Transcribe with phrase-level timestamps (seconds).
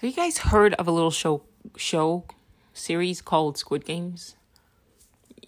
[0.00, 1.42] Have you guys heard of a little show
[1.76, 2.22] show
[2.72, 4.36] series called Squid Games?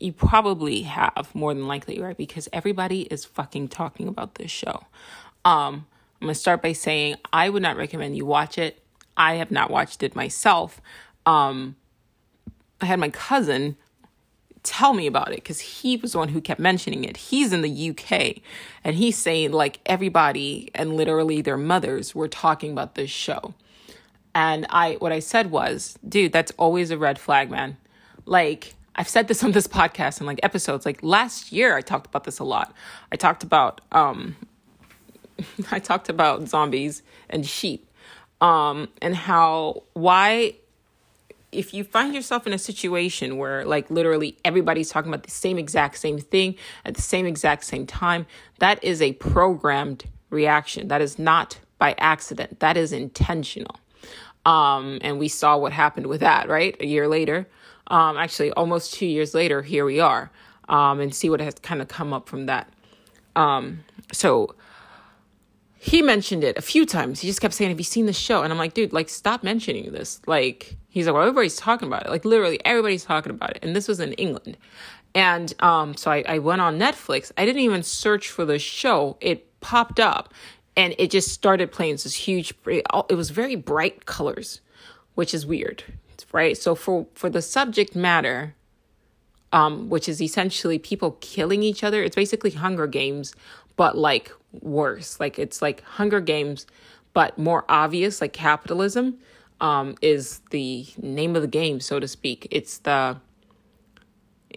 [0.01, 2.17] You probably have more than likely, right?
[2.17, 4.87] Because everybody is fucking talking about this show.
[5.45, 5.87] Um,
[6.21, 8.83] I'm gonna start by saying I would not recommend you watch it.
[9.17, 10.81] I have not watched it myself.
[11.25, 11.77] Um,
[12.81, 13.77] I had my cousin
[14.65, 17.17] tell me about it because he was the one who kept mentioning it.
[17.17, 18.43] He's in the UK
[18.83, 23.55] and he's saying like everybody and literally their mothers were talking about this show.
[24.35, 27.77] And I what I said was, dude, that's always a red flag, man.
[28.27, 30.87] Like I've said this on this podcast and like episodes.
[30.87, 32.75] Like last year I talked about this a lot.
[33.11, 34.37] I talked about um
[35.71, 37.89] I talked about zombies and sheep.
[38.41, 40.55] Um and how why
[41.53, 45.59] if you find yourself in a situation where like literally everybody's talking about the same
[45.59, 46.55] exact same thing
[46.85, 48.27] at the same exact same time,
[48.61, 50.89] that is a programmed reaction.
[50.89, 52.61] That is not by accident.
[52.61, 53.77] That is intentional.
[54.47, 56.77] Um, and we saw what happened with that, right?
[56.81, 57.47] A year later,
[57.89, 60.31] um, actually almost two years later, here we are,
[60.69, 62.73] um, and see what has kind of come up from that.
[63.37, 64.55] Um, so
[65.83, 67.21] he mentioned it a few times.
[67.21, 68.43] He just kept saying, Have you seen the show?
[68.43, 70.21] And I'm like, dude, like, stop mentioning this.
[70.27, 72.11] Like, he's like, Well, everybody's talking about it.
[72.11, 73.65] Like, literally, everybody's talking about it.
[73.65, 74.57] And this was in England.
[75.15, 77.33] And um, so I, I went on Netflix.
[77.37, 80.33] I didn't even search for the show, it popped up
[80.77, 84.61] and it just started playing this huge, it was very bright colors,
[85.15, 85.85] which is weird,
[86.33, 86.57] right?
[86.57, 88.55] So for, for the subject matter,
[89.53, 93.35] um, which is essentially people killing each other, it's basically Hunger Games,
[93.77, 95.19] but like worse.
[95.19, 96.67] Like it's like Hunger Games,
[97.13, 99.19] but more obvious, like capitalism
[99.61, 102.47] um, is the name of the game, so to speak.
[102.51, 103.17] It's the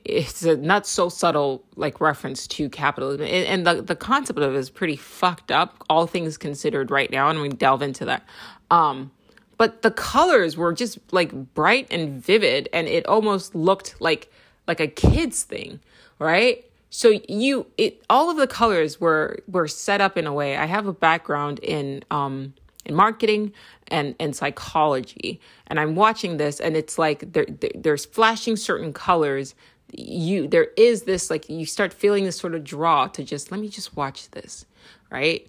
[0.06, 3.26] it's a not so subtle like reference to capitalism.
[3.26, 7.30] And, the, the concept of it is pretty fucked up all things considered right now
[7.30, 8.26] and we delve into that.
[8.72, 9.12] Um
[9.58, 14.32] but the colors were just like bright and vivid and it almost looked like
[14.68, 15.80] like a kid's thing
[16.20, 16.66] right?
[16.90, 20.58] So you it all of the colors were were set up in a way.
[20.58, 22.54] I have a background in um
[22.86, 23.54] in marketing
[23.88, 28.94] and and psychology and i'm watching this and it's like there, there there's flashing certain
[28.94, 29.56] colors
[29.98, 33.60] you there is this like you start feeling this sort of draw to just let
[33.60, 34.66] me just watch this
[35.10, 35.48] right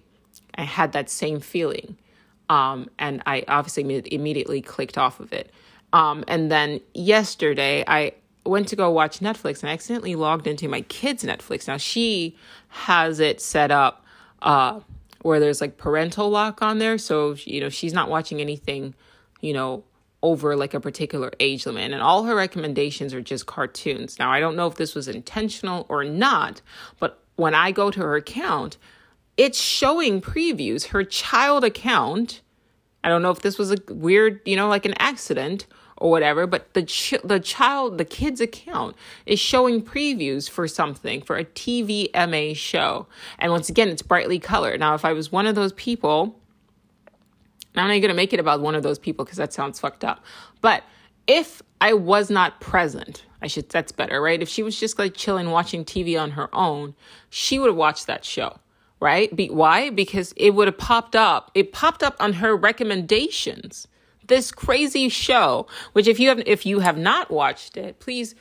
[0.55, 1.97] i had that same feeling
[2.49, 3.83] um and i obviously
[4.13, 5.51] immediately clicked off of it
[5.93, 8.11] um and then yesterday i
[8.45, 11.67] went to go watch Netflix and I accidentally logged into my kid's Netflix.
[11.67, 12.37] Now she
[12.69, 14.05] has it set up
[14.41, 14.81] uh,
[15.21, 18.93] where there's like parental lock on there, so you know she's not watching anything,
[19.41, 19.83] you know,
[20.25, 21.93] over like a particular age limit.
[21.93, 24.17] And all her recommendations are just cartoons.
[24.17, 26.63] Now I don't know if this was intentional or not,
[26.99, 28.77] but when I go to her account,
[29.37, 30.87] it's showing previews.
[30.87, 32.41] Her child account.
[33.03, 36.47] I don't know if this was a weird, you know, like an accident or whatever,
[36.47, 38.95] but the ch- the child, the kid's account
[39.27, 43.05] is showing previews for something for a TVMA show.
[43.37, 44.79] And once again, it's brightly colored.
[44.79, 46.39] Now, if I was one of those people,
[47.77, 50.03] I'm not going to make it about one of those people because that sounds fucked
[50.03, 50.23] up.
[50.61, 50.83] But
[51.27, 54.41] if I was not present, I should that's better, right?
[54.41, 56.95] If she was just like chilling watching TV on her own,
[57.29, 58.59] she would have watched that show,
[58.99, 59.35] right?
[59.35, 59.89] Be, why?
[59.89, 61.51] Because it would have popped up.
[61.53, 63.87] It popped up on her recommendations
[64.27, 68.35] this crazy show, which if you have if you have not watched it, please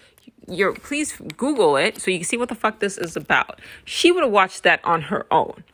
[0.48, 3.60] you're please Google it so you can see what the fuck this is about.
[3.84, 5.64] She would have watched that on her own.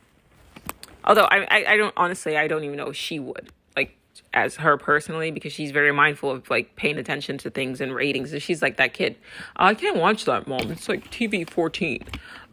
[1.03, 3.97] Although I, I, I don't honestly I don't even know if she would like
[4.33, 8.33] as her personally because she's very mindful of like paying attention to things and ratings.
[8.33, 9.15] And she's like that kid.
[9.55, 10.71] I can't watch that, mom.
[10.71, 12.03] It's like TV fourteen.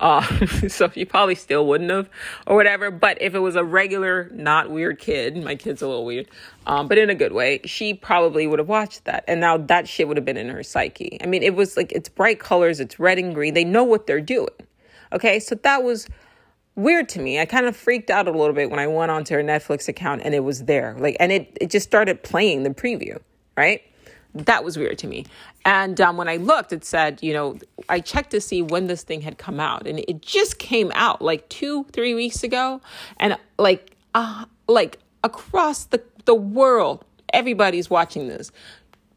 [0.01, 0.23] Uh,
[0.69, 2.09] so you probably still wouldn't have
[2.47, 2.91] or whatever.
[2.91, 6.29] But if it was a regular, not weird kid, my kid's a little weird,
[6.67, 9.25] um, but in a good way, she probably would have watched that.
[9.27, 11.19] And now that shit would have been in her psyche.
[11.23, 13.55] I mean, it was like it's bright colors, it's red and green.
[13.55, 14.49] They know what they're doing.
[15.13, 16.07] Okay, so that was
[16.79, 17.41] weird to me.
[17.41, 20.23] I kind of freaked out a little bit when I went onto her Netflix account
[20.25, 20.95] and it was there.
[20.99, 23.19] Like, and it, it just started playing the preview,
[23.57, 23.83] right?
[24.35, 25.27] That was weird to me.
[25.65, 27.59] And um, when I looked, it said, you know,
[27.89, 31.21] I checked to see when this thing had come out, and it just came out
[31.21, 32.81] like two, three weeks ago,
[33.19, 38.53] and like, uh, like across the the world, everybody's watching this.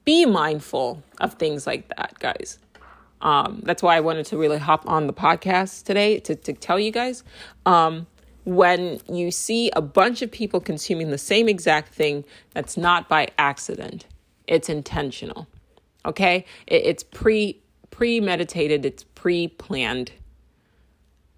[0.05, 2.57] Be mindful of things like that, guys.
[3.21, 6.79] Um, that's why I wanted to really hop on the podcast today to, to tell
[6.79, 7.23] you guys.
[7.65, 8.07] Um,
[8.43, 12.23] when you see a bunch of people consuming the same exact thing,
[12.53, 14.07] that's not by accident,
[14.47, 15.47] it's intentional.
[16.05, 16.45] Okay?
[16.67, 20.11] It, it's pre premeditated, it's pre planned.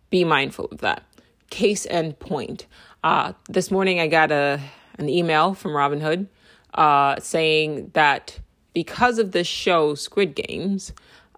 [0.10, 1.04] Be mindful of that.
[1.50, 2.68] Case and point.
[3.04, 4.62] Uh, this morning I got a
[4.98, 6.28] an email from Robinhood
[6.74, 8.40] uh, saying that
[8.74, 10.94] because of this show, Squid Games,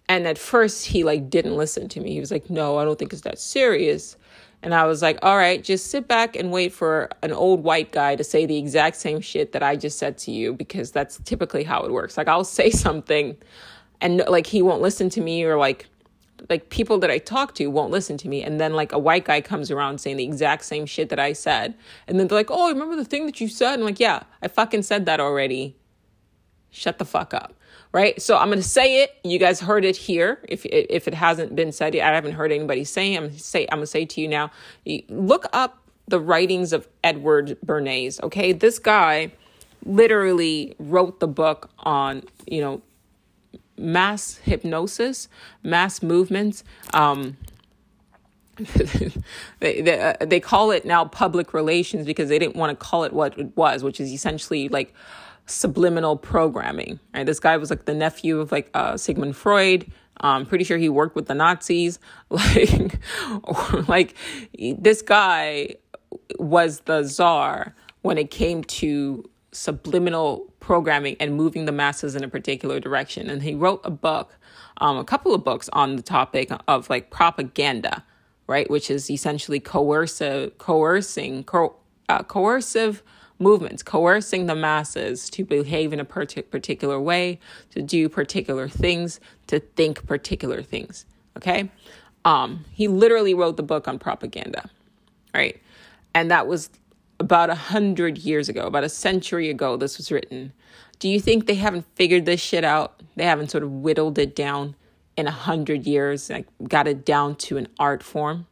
[0.08, 2.14] And at first he like didn't listen to me.
[2.14, 4.18] He was like, "No, I don't think it's that serious."
[4.64, 7.92] And I was like, all right, just sit back and wait for an old white
[7.92, 11.19] guy to say the exact same shit that I just said to you because that's
[11.26, 12.16] typically how it works.
[12.16, 13.36] Like I'll say something
[14.00, 15.88] and like he won't listen to me or like
[16.50, 19.25] like people that I talk to won't listen to me and then like a white
[19.25, 21.75] guy comes around saying the exact same shit that I said
[22.07, 24.00] and then they're like, "Oh, I remember the thing that you said?" And I'm like,
[24.00, 25.77] "Yeah, I fucking said that already."
[26.71, 27.53] Shut the fuck up
[27.94, 28.21] right?
[28.21, 29.15] So I'm to say it.
[29.24, 30.41] You guys heard it here.
[30.50, 33.15] If if it hasn't been said, I haven't heard anybody saying.
[33.15, 34.51] I'm say I'm to say to you now.
[35.07, 38.21] Look up the writings of Edward Bernays.
[38.24, 39.31] Okay, this guy
[39.85, 42.81] literally wrote the book on you know
[43.78, 45.28] mass hypnosis,
[45.64, 46.64] mass movements.
[46.94, 47.38] Um,
[49.60, 53.04] they they, uh, they call it now public relations because they didn't want to call
[53.04, 54.94] it what it was, which is essentially like
[55.46, 57.00] subliminal programming.
[57.14, 59.92] Right, this guy was like the nephew of like uh, Sigmund Freud.
[60.22, 62.00] I'm pretty sure he worked with the Nazis.
[62.30, 63.00] Like,
[63.88, 64.16] like
[64.58, 65.76] this guy
[66.40, 72.28] was the czar when it came to subliminal programming and moving the masses in a
[72.28, 73.30] particular direction.
[73.30, 74.38] And he wrote a book,
[74.78, 78.04] um, a couple of books on the topic of like propaganda,
[78.48, 81.76] right, which is essentially coercive, coercing, co-
[82.10, 83.04] uh, coercive
[83.40, 87.40] movements, coercing the masses to behave in a particular way,
[87.72, 91.06] to do particular things, to think particular things.
[91.38, 91.70] Okay?
[92.26, 94.70] Um, he literally wrote the book on propaganda,
[95.34, 95.62] right?
[96.14, 96.70] And that was
[97.19, 100.54] about a hundred years ago, about a century ago, this was written.
[101.00, 103.01] Do you think they haven't figured this shit out?
[103.15, 104.75] They haven't sort of whittled it down
[105.15, 108.48] in a hundred years, like got it down to an art form?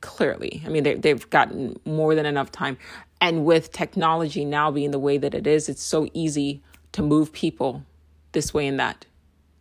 [0.00, 0.62] clearly.
[0.64, 2.78] I mean, they, they've gotten more than enough time.
[3.20, 6.62] And with technology now being the way that it is, it's so easy
[6.92, 7.84] to move people
[8.32, 9.06] this way and that.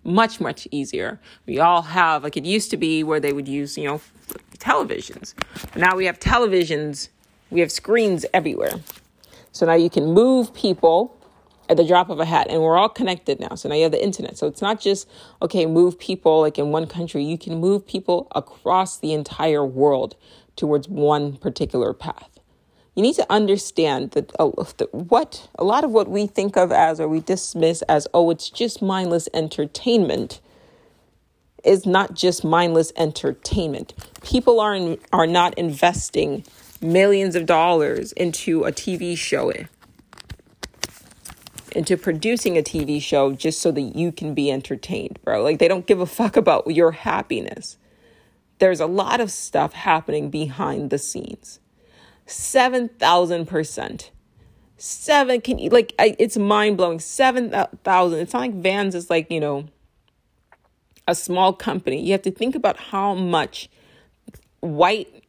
[0.04, 1.20] Much, much easier.
[1.46, 4.02] We all have, like it used to be where they would use, you know,
[4.58, 5.34] televisions.
[5.76, 7.10] Now we have televisions,
[7.50, 8.80] we have screens everywhere.
[9.52, 11.18] So now you can move people
[11.70, 13.92] at the drop of a hat and we're all connected now so now you have
[13.92, 15.08] the internet so it's not just
[15.42, 20.16] okay move people like in one country you can move people across the entire world
[20.56, 22.37] towards one particular path
[22.98, 24.48] you need to understand that, uh,
[24.92, 28.50] what a lot of what we think of as or we dismiss as oh it's
[28.50, 30.42] just mindless entertainment
[31.64, 36.44] is not just mindless entertainment people are in, are not investing
[36.82, 39.52] millions of dollars into a TV show
[41.76, 45.44] into producing a TV show just so that you can be entertained, bro.
[45.44, 47.78] Like they don't give a fuck about your happiness.
[48.58, 51.60] There's a lot of stuff happening behind the scenes.
[52.28, 54.10] 7,000%.
[54.80, 57.00] Seven, can you, like, I, it's mind blowing.
[57.00, 58.20] 7,000.
[58.20, 59.66] It's not like Vans is like, you know,
[61.08, 62.04] a small company.
[62.04, 63.70] You have to think about how much
[64.60, 65.24] white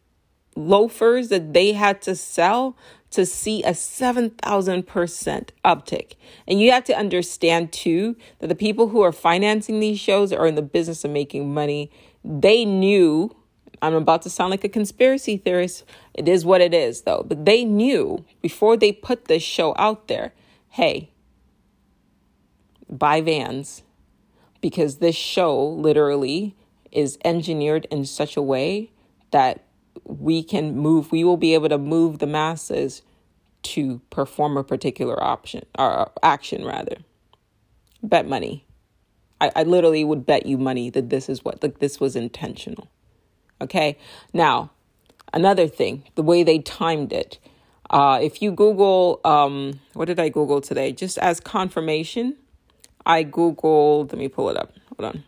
[0.56, 2.76] loafers that they had to sell
[3.10, 6.12] to see a 7,000% uptick.
[6.46, 10.46] And you have to understand too that the people who are financing these shows are
[10.46, 11.90] in the business of making money.
[12.22, 13.34] They knew,
[13.82, 15.84] I'm about to sound like a conspiracy theorist.
[16.14, 17.24] It is what it is though.
[17.26, 20.32] But they knew before they put this show out there
[20.70, 21.10] hey,
[22.88, 23.82] buy vans
[24.60, 26.54] because this show literally
[26.92, 28.90] is engineered in such a way
[29.30, 29.64] that
[30.04, 33.02] we can move, we will be able to move the masses
[33.62, 36.96] to perform a particular option or action rather.
[38.02, 38.64] Bet money.
[39.40, 42.88] I, I literally would bet you money that this is what like this was intentional.
[43.60, 43.98] Okay.
[44.32, 44.70] Now,
[45.32, 47.38] another thing, the way they timed it.
[47.90, 50.92] Uh, if you Google, um, what did I Google today?
[50.92, 52.36] Just as confirmation,
[53.06, 54.74] I Googled, let me pull it up.
[54.98, 55.24] Hold on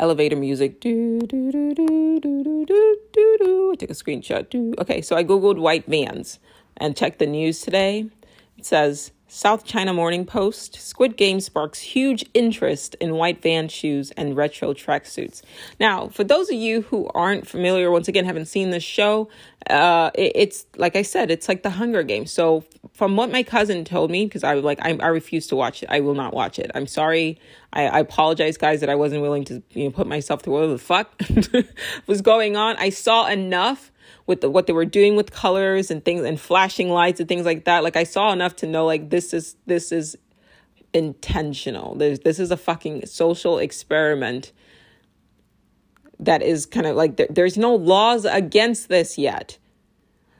[0.00, 0.80] elevator music.
[0.80, 1.86] Do, do, do, do,
[2.20, 3.72] do, do, do, do, do.
[3.72, 4.48] I took a screenshot.
[4.48, 4.74] Do.
[4.78, 6.40] Okay, so I Googled white vans
[6.78, 8.08] and checked the news today.
[8.56, 14.10] It says South China Morning Post Squid Game sparks huge interest in white van shoes
[14.16, 15.40] and retro tracksuits.
[15.78, 19.28] Now, for those of you who aren't familiar, once again, haven't seen this show,
[19.68, 22.32] uh, it, it's like I said, it's like the Hunger Games.
[22.32, 22.64] So,
[22.94, 25.82] from what my cousin told me, because I was like, I, I refuse to watch
[25.82, 26.70] it, I will not watch it.
[26.74, 27.38] I'm sorry.
[27.72, 30.72] I, I apologize, guys, that I wasn't willing to you know put myself through whatever
[30.72, 31.20] the fuck
[32.06, 32.76] was going on.
[32.78, 33.92] I saw enough
[34.26, 37.44] with the, what they were doing with colors and things and flashing lights and things
[37.44, 37.84] like that.
[37.84, 40.16] Like I saw enough to know like this is this is
[40.92, 41.94] intentional.
[41.96, 44.52] There's this is a fucking social experiment
[46.20, 49.58] that is kind of like there, there's no laws against this yet.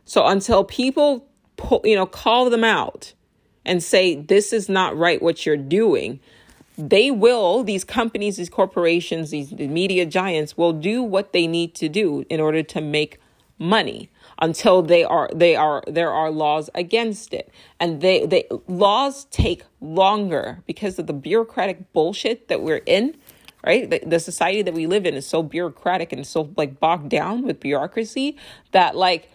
[0.04, 3.14] So until people pull, you know call them out
[3.64, 6.20] and say this is not right what you're doing,
[6.76, 11.74] they will these companies, these corporations, these the media giants will do what they need
[11.76, 13.18] to do in order to make
[13.58, 14.10] money
[14.40, 19.62] until they are they are there are laws against it and they they laws take
[19.82, 23.14] longer because of the bureaucratic bullshit that we're in
[23.64, 27.08] right the, the society that we live in is so bureaucratic and so like bogged
[27.08, 28.36] down with bureaucracy
[28.72, 29.30] that like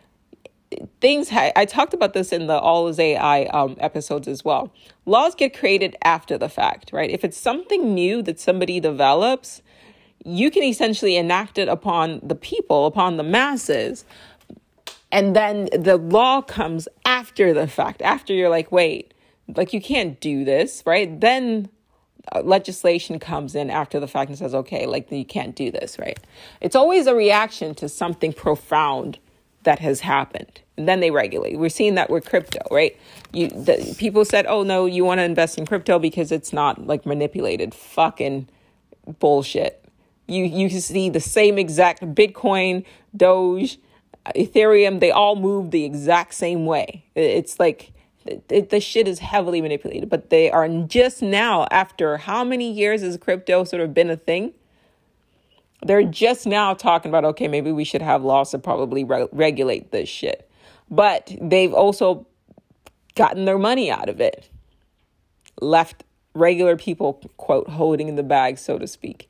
[1.00, 4.74] things ha- i talked about this in the all is ai um, episodes as well
[5.06, 9.62] laws get created after the fact right if it's something new that somebody develops
[10.26, 14.06] you can essentially enact it upon the people, upon the masses.
[15.12, 19.14] And then the law comes after the fact, after you're like, wait,
[19.56, 21.22] like you can't do this, right?
[21.22, 21.70] Then
[22.32, 26.00] Uh, legislation comes in after the fact and says, okay, like you can't do this,
[26.00, 26.20] right?
[26.62, 29.20] It's always a reaction to something profound
[29.64, 30.62] that has happened.
[30.78, 31.58] And then they regulate.
[31.58, 32.98] We're seeing that with crypto, right?
[33.32, 36.86] You the, people said, "Oh no, you want to invest in crypto because it's not
[36.86, 38.50] like manipulated." Fucking
[39.20, 39.86] bullshit
[40.28, 42.84] you you see the same exact Bitcoin,
[43.16, 43.78] Doge,
[44.36, 45.00] Ethereum.
[45.00, 47.06] They all move the exact same way.
[47.16, 47.92] It's like
[48.26, 53.02] it, the shit is heavily manipulated, but they are just now after how many years
[53.02, 54.54] has crypto sort of been a thing?
[55.84, 59.92] They're just now talking about okay, maybe we should have laws to probably re- regulate
[59.92, 60.50] this shit,
[60.90, 62.26] but they've also
[63.16, 64.50] gotten their money out of it,
[65.62, 66.04] left
[66.34, 69.30] regular people quote holding in the bag, so to speak.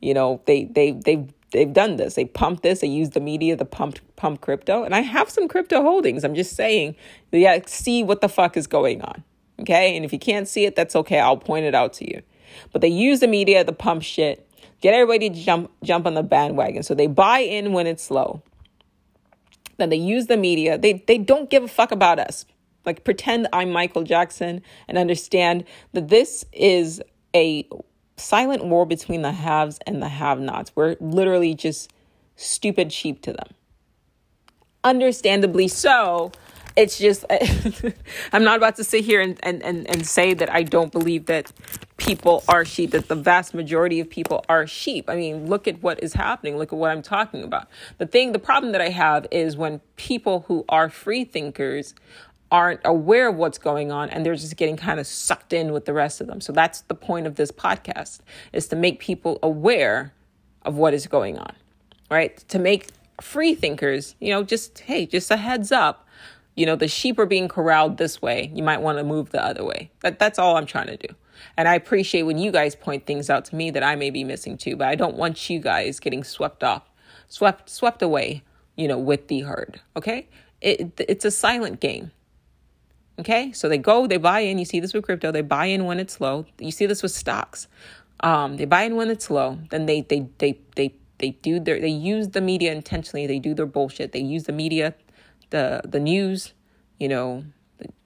[0.00, 2.14] You know, they they they they've done this.
[2.14, 2.80] They pumped this.
[2.80, 4.84] They used the media to pump pump crypto.
[4.84, 6.24] And I have some crypto holdings.
[6.24, 6.96] I'm just saying,
[7.32, 9.24] yeah, see what the fuck is going on.
[9.60, 11.18] Okay, and if you can't see it, that's okay.
[11.18, 12.22] I'll point it out to you.
[12.72, 14.48] But they use the media to pump shit,
[14.80, 16.82] get everybody to jump jump on the bandwagon.
[16.82, 18.42] So they buy in when it's low.
[19.78, 20.78] Then they use the media.
[20.78, 22.46] They they don't give a fuck about us.
[22.86, 27.02] Like pretend I'm Michael Jackson and understand that this is
[27.34, 27.68] a
[28.18, 30.72] silent war between the haves and the have nots.
[30.74, 31.90] We're literally just
[32.36, 33.48] stupid sheep to them.
[34.84, 36.32] Understandably so.
[36.76, 37.24] It's just,
[38.32, 41.26] I'm not about to sit here and, and, and, and say that I don't believe
[41.26, 41.52] that
[41.96, 45.10] people are sheep, that the vast majority of people are sheep.
[45.10, 46.56] I mean, look at what is happening.
[46.56, 47.66] Look at what I'm talking about.
[47.98, 51.94] The thing, the problem that I have is when people who are free thinkers
[52.50, 55.84] aren't aware of what's going on and they're just getting kind of sucked in with
[55.84, 56.40] the rest of them.
[56.40, 58.20] So that's the point of this podcast
[58.52, 60.14] is to make people aware
[60.62, 61.54] of what is going on.
[62.10, 62.36] Right?
[62.48, 62.88] To make
[63.20, 66.06] free thinkers, you know, just hey, just a heads up.
[66.56, 68.50] You know, the sheep are being corralled this way.
[68.54, 69.90] You might want to move the other way.
[70.00, 71.14] That that's all I'm trying to do.
[71.56, 74.24] And I appreciate when you guys point things out to me that I may be
[74.24, 76.90] missing too, but I don't want you guys getting swept off,
[77.28, 78.42] swept swept away,
[78.76, 79.80] you know, with the herd.
[79.96, 80.28] Okay?
[80.60, 82.10] It, it's a silent game.
[83.18, 84.58] Okay, so they go, they buy in.
[84.58, 86.46] You see this with crypto, they buy in when it's low.
[86.58, 87.66] You see this with stocks.
[88.20, 89.58] Um, they buy in when it's low.
[89.70, 93.26] Then they they they they they do their they use the media intentionally.
[93.26, 94.12] They do their bullshit.
[94.12, 94.94] They use the media,
[95.50, 96.52] the the news,
[96.98, 97.44] you know,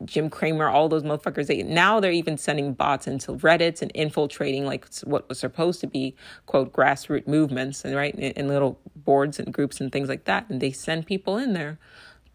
[0.04, 1.46] Jim Cramer, all those motherfuckers.
[1.46, 5.86] They now they're even sending bots into Reddit's and infiltrating like what was supposed to
[5.86, 6.14] be
[6.46, 10.48] quote grassroots movements and right in, little boards and groups and things like that.
[10.48, 11.78] And they send people in there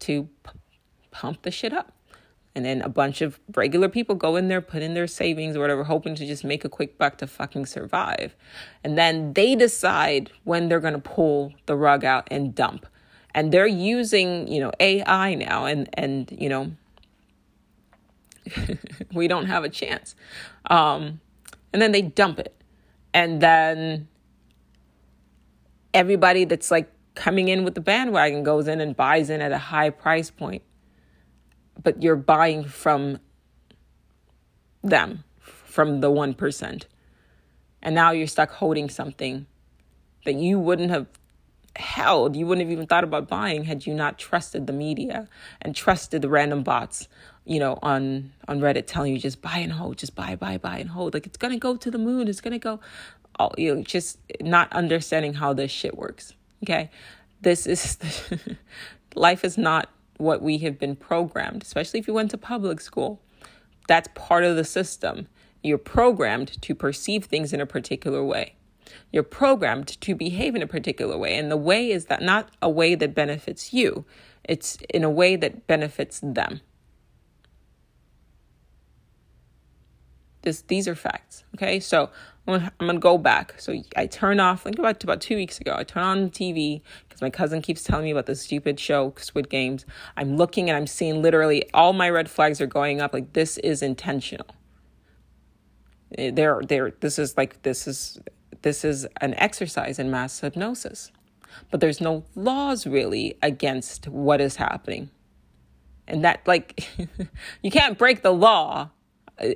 [0.00, 0.50] to p-
[1.10, 1.92] pump the shit up.
[2.58, 5.60] And then a bunch of regular people go in there, put in their savings or
[5.60, 8.34] whatever, hoping to just make a quick buck to fucking survive.
[8.82, 12.84] And then they decide when they're going to pull the rug out and dump.
[13.32, 16.72] And they're using, you know, AI now and, and, you know,
[19.14, 20.16] we don't have a chance.
[20.68, 21.20] Um,
[21.72, 22.60] and then they dump it.
[23.14, 24.08] And then
[25.94, 29.58] everybody that's like coming in with the bandwagon goes in and buys in at a
[29.58, 30.64] high price point
[31.82, 33.20] but you're buying from
[34.82, 36.82] them, from the 1%.
[37.82, 39.46] And now you're stuck holding something
[40.24, 41.06] that you wouldn't have
[41.76, 45.28] held, you wouldn't have even thought about buying had you not trusted the media
[45.62, 47.08] and trusted the random bots,
[47.44, 50.78] you know, on on Reddit telling you just buy and hold, just buy, buy, buy
[50.78, 51.14] and hold.
[51.14, 52.28] Like it's gonna go to the moon.
[52.28, 52.80] It's gonna go.
[53.38, 56.34] All, you know, just not understanding how this shit works.
[56.64, 56.90] Okay,
[57.40, 57.96] this is
[59.14, 61.62] life is not what we have been programmed.
[61.62, 63.20] Especially if you went to public school,
[63.88, 65.28] that's part of the system.
[65.62, 68.54] You're programmed to perceive things in a particular way.
[69.12, 72.70] You're programmed to behave in a particular way, and the way is that not a
[72.70, 74.04] way that benefits you.
[74.44, 76.60] It's in a way that benefits them.
[80.42, 81.44] This, these are facts.
[81.54, 82.10] Okay, so
[82.48, 83.54] I'm gonna, go back.
[83.58, 84.62] So I turn off.
[84.62, 85.74] Think about about two weeks ago.
[85.76, 89.12] I turn on the TV because my cousin keeps telling me about this stupid show,
[89.18, 89.84] Squid Games.
[90.16, 93.12] I'm looking and I'm seeing literally all my red flags are going up.
[93.12, 94.46] Like this is intentional.
[96.16, 96.90] There, they're they're.
[97.00, 98.18] This is like this is
[98.62, 101.12] this is an exercise in mass hypnosis,
[101.70, 105.10] but there's no laws really against what is happening,
[106.06, 106.88] and that like
[107.62, 108.88] you can't break the law
[109.38, 109.52] eh,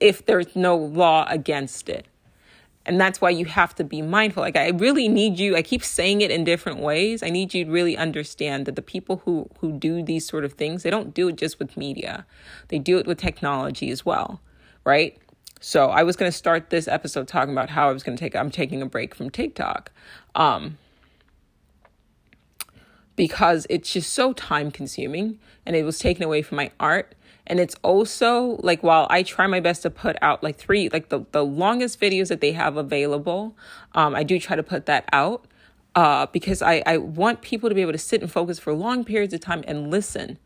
[0.00, 2.08] if there's no law against it.
[2.84, 4.42] And that's why you have to be mindful.
[4.42, 7.22] Like I really need you, I keep saying it in different ways.
[7.22, 10.54] I need you to really understand that the people who who do these sort of
[10.54, 12.26] things, they don't do it just with media.
[12.68, 14.40] They do it with technology as well,
[14.84, 15.16] right?
[15.60, 18.20] So I was going to start this episode talking about how I was going to
[18.20, 19.92] take I'm taking a break from TikTok.
[20.34, 20.78] Um
[23.14, 27.14] because it's just so time consuming and it was taken away from my art
[27.46, 31.08] and it's also like while i try my best to put out like three like
[31.08, 33.56] the, the longest videos that they have available
[33.94, 35.46] um, i do try to put that out
[35.94, 39.04] uh, because I, I want people to be able to sit and focus for long
[39.04, 40.38] periods of time and listen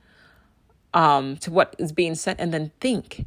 [0.95, 3.27] um, to what is being said and then think.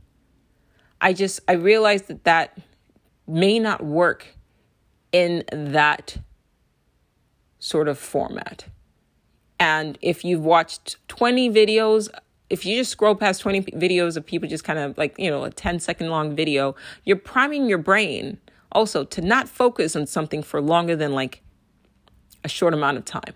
[1.02, 2.58] I just i realized that that
[3.26, 4.36] may not work
[5.12, 6.18] in that
[7.60, 8.66] sort of format.
[9.60, 12.10] And if you've watched 20 videos
[12.50, 15.44] if you just scroll past 20 videos of people just kind of like, you know,
[15.44, 18.40] a 10 second long video, you're priming your brain
[18.72, 21.42] also to not focus on something for longer than like
[22.44, 23.34] a short amount of time,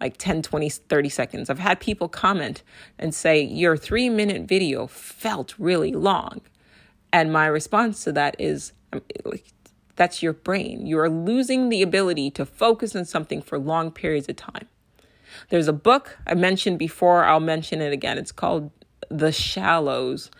[0.00, 1.50] like 10, 20, 30 seconds.
[1.50, 2.62] I've had people comment
[2.98, 6.40] and say, Your three minute video felt really long.
[7.12, 9.02] And my response to that is, um,
[9.94, 10.86] that's your brain.
[10.86, 14.68] You are losing the ability to focus on something for long periods of time.
[15.48, 18.18] There's a book I mentioned before, I'll mention it again.
[18.18, 18.70] It's called
[19.08, 20.30] The Shallows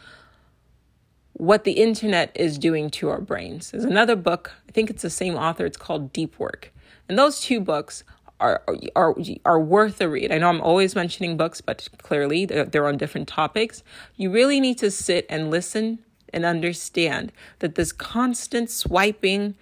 [1.32, 3.70] What the Internet is Doing to Our Brains.
[3.70, 6.72] There's another book, I think it's the same author, it's called Deep Work.
[7.08, 8.04] And those two books
[8.40, 8.62] are
[8.94, 10.30] are are worth a read.
[10.30, 13.82] I know I'm always mentioning books, but clearly they're, they're on different topics.
[14.16, 16.00] You really need to sit and listen
[16.32, 19.54] and understand that this constant swiping,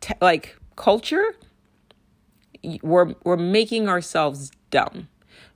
[0.00, 1.34] te- like culture,
[2.82, 5.08] we're we're making ourselves dumb,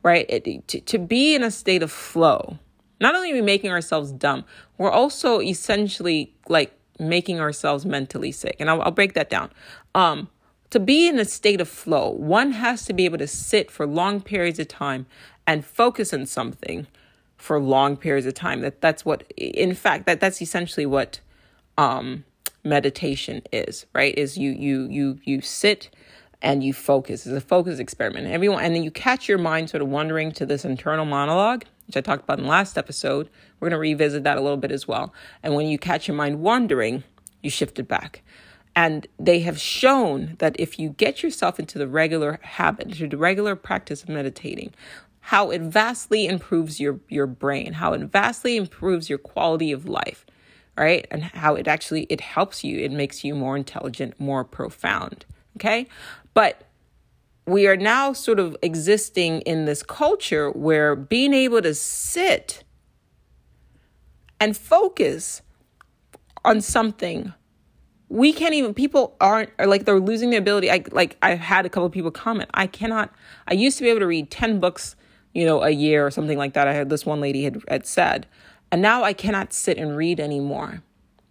[0.03, 0.27] right?
[0.29, 2.59] It, to, to be in a state of flow,
[3.01, 4.45] not only are we making ourselves dumb,
[4.79, 8.57] we're also essentially like making ourselves mentally sick.
[8.59, 9.51] And I'll, I'll break that down.
[9.95, 10.29] Um,
[10.71, 13.87] to be in a state of flow, one has to be able to sit for
[13.87, 15.07] long periods of time
[15.47, 16.87] and focus on something
[17.37, 18.61] for long periods of time.
[18.63, 21.21] That that's what, in fact, that that's essentially what
[21.79, 22.25] um,
[22.65, 23.87] meditation is.
[23.95, 24.17] Right?
[24.17, 25.91] Is you you you you sit
[26.43, 27.27] and you focus.
[27.27, 28.29] It's a focus experiment.
[28.29, 31.97] Everyone, and then you catch your mind sort of wandering to this internal monologue, which
[31.97, 33.29] I talked about in the last episode.
[33.59, 35.15] We're going to revisit that a little bit as well.
[35.43, 37.05] And when you catch your mind wandering,
[37.43, 38.23] you shift it back.
[38.75, 43.17] And they have shown that if you get yourself into the regular habit, into the
[43.17, 44.75] regular practice of meditating,
[45.21, 50.27] how it vastly improves your, your brain, how it vastly improves your quality of life,
[50.77, 51.07] right?
[51.11, 55.25] And how it actually it helps you, it makes you more intelligent, more profound.
[55.57, 55.89] Okay.
[56.37, 56.65] But
[57.47, 62.63] we are now sort of existing in this culture where being able to sit
[64.39, 65.41] and focus
[66.45, 67.33] on something
[68.11, 70.71] we can't even people aren't are like they're losing the ability.
[70.71, 73.13] I like i've had a couple people comment i cannot
[73.49, 74.95] i used to be able to read 10 books
[75.33, 76.69] you know a year or something like that.
[76.69, 78.27] I had this one lady had, had said
[78.71, 80.83] and now i cannot sit and read anymore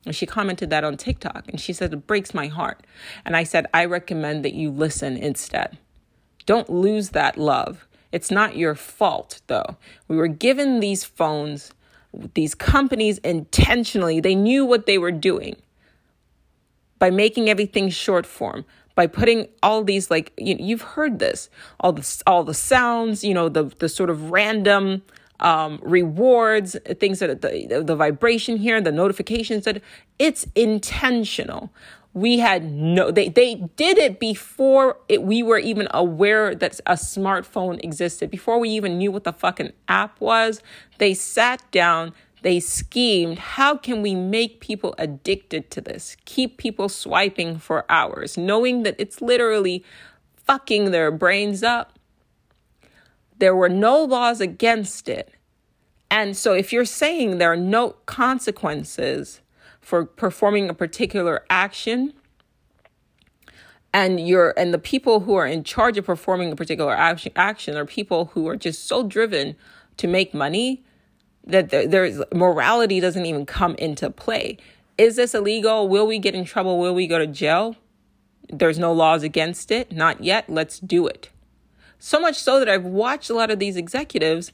[0.06, 2.86] and she commented that on TikTok and she said, It breaks my heart.
[3.26, 5.78] And I said, I recommend that you listen instead.
[6.46, 7.88] Don't lose that love.
[8.12, 9.78] It's not your fault, though.
[10.08, 11.74] We were given these phones,
[12.34, 15.56] these companies intentionally, they knew what they were doing
[17.00, 18.64] by making everything short form
[18.96, 21.50] by putting all these like you, you've heard this
[21.82, 25.04] all the all the sounds you know the the sort of random
[25.40, 29.82] um, rewards, things that the, the vibration here, the notifications that
[30.20, 31.72] it's intentional.
[32.14, 36.94] we had no they they did it before it, we were even aware that a
[36.94, 40.62] smartphone existed before we even knew what the fucking app was
[40.98, 46.88] they sat down they schemed how can we make people addicted to this keep people
[46.88, 49.84] swiping for hours knowing that it's literally
[50.38, 51.95] fucking their brains up
[53.40, 55.32] there were no laws against it.
[56.10, 59.42] And so if you're saying there are no consequences
[59.82, 62.14] for performing a particular action
[63.94, 67.76] and you're and the people who are in charge of performing a particular action, action
[67.76, 69.56] are people who are just so driven
[69.98, 70.84] to make money
[71.46, 74.58] that there, there's morality doesn't even come into play.
[74.98, 75.88] Is this illegal?
[75.88, 76.80] Will we get in trouble?
[76.80, 77.76] Will we go to jail?
[78.50, 79.92] There's no laws against it?
[79.92, 80.50] Not yet.
[80.50, 81.30] Let's do it
[82.00, 84.52] so much so that i've watched a lot of these executives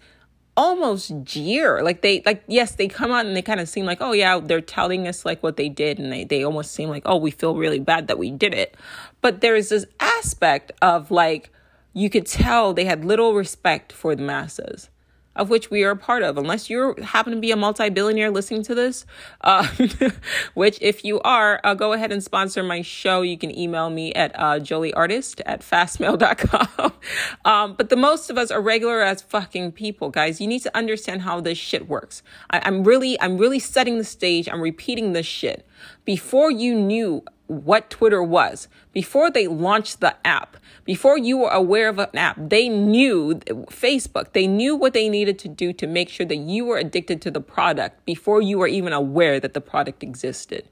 [0.57, 1.81] almost jeer.
[1.81, 4.39] Like they like yes they come out and they kind of seem like oh yeah
[4.39, 7.31] they're telling us like what they did and they they almost seem like oh we
[7.31, 8.75] feel really bad that we did it.
[9.21, 11.51] But there's this aspect of like
[11.93, 14.89] you could tell they had little respect for the masses
[15.35, 16.37] of which we are a part of.
[16.37, 19.05] Unless you happen to be a multi billionaire listening to this,
[19.41, 19.67] uh,
[20.53, 23.21] which if you are, uh, go ahead and sponsor my show.
[23.21, 26.93] You can email me at uh, jolieartist at fastmail.com.
[27.45, 30.41] um, but the most of us are regular as fucking people, guys.
[30.41, 32.23] You need to understand how this shit works.
[32.49, 34.49] I, I'm really, I'm really setting the stage.
[34.49, 35.65] I'm repeating this shit.
[36.05, 41.89] Before you knew what Twitter was, before they launched the app, before you were aware
[41.89, 43.35] of an app, they knew
[43.69, 47.21] Facebook, they knew what they needed to do to make sure that you were addicted
[47.21, 50.67] to the product before you were even aware that the product existed.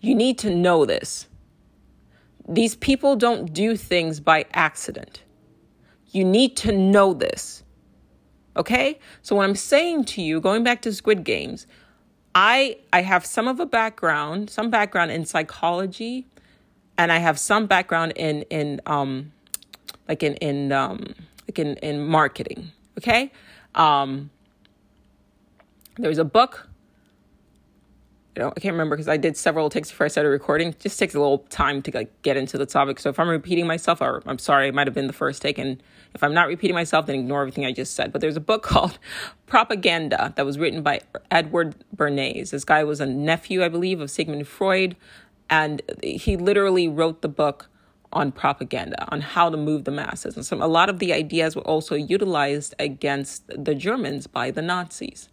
[0.00, 1.28] You need to know this.
[2.48, 5.22] These people don't do things by accident.
[6.10, 7.62] You need to know this.
[8.56, 8.98] Okay?
[9.22, 11.66] So, what I'm saying to you, going back to Squid Games,
[12.40, 16.24] I I have some of a background, some background in psychology,
[16.96, 19.32] and I have some background in in um
[20.06, 21.14] like in in um
[21.48, 22.70] like in in marketing.
[22.96, 23.32] Okay,
[23.74, 24.30] um,
[25.96, 26.68] there's a book
[28.38, 30.68] know, I can't remember because I did several takes before I started recording.
[30.68, 33.00] It just takes a little time to like get into the topic.
[33.00, 35.58] So if I'm repeating myself, or I'm sorry, it might have been the first take.
[35.58, 35.82] And
[36.14, 38.12] if I'm not repeating myself, then ignore everything I just said.
[38.12, 38.98] But there's a book called
[39.46, 42.50] Propaganda that was written by Edward Bernays.
[42.50, 44.96] This guy was a nephew, I believe, of Sigmund Freud,
[45.50, 47.68] and he literally wrote the book
[48.12, 50.34] on propaganda, on how to move the masses.
[50.34, 54.62] And some a lot of the ideas were also utilized against the Germans by the
[54.62, 55.28] Nazis.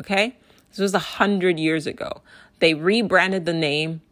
[0.00, 0.36] Okay?
[0.70, 2.22] This was a hundred years ago.
[2.60, 4.02] They rebranded the name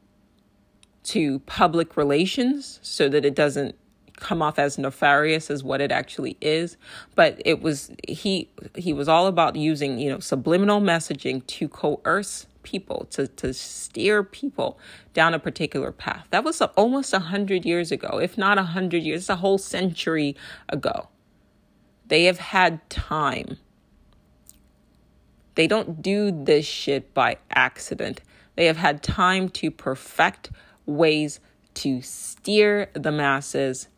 [1.05, 3.77] to public relations so that it doesn't
[4.17, 6.77] come off as nefarious as what it actually is
[7.15, 12.47] but it was he he was all about using you know subliminal messaging to coerce
[12.67, 14.79] people to to steer people
[15.15, 16.27] down a particular path.
[16.31, 20.37] That was almost a hundred years ago if not a hundred years a whole century
[20.69, 21.09] ago.
[22.09, 23.57] They have had time.
[25.55, 28.21] They don't do this shit by accident.
[28.57, 30.51] They have had time to perfect
[30.87, 31.41] ways
[31.75, 33.89] to steer the masses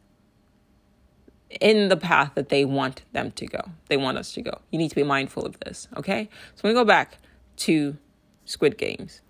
[1.61, 3.61] in the path that they want them to go.
[3.89, 4.61] They want us to go.
[4.71, 6.29] You need to be mindful of this, okay?
[6.55, 7.19] So we go back
[7.59, 7.97] to
[8.45, 9.21] Squid Games.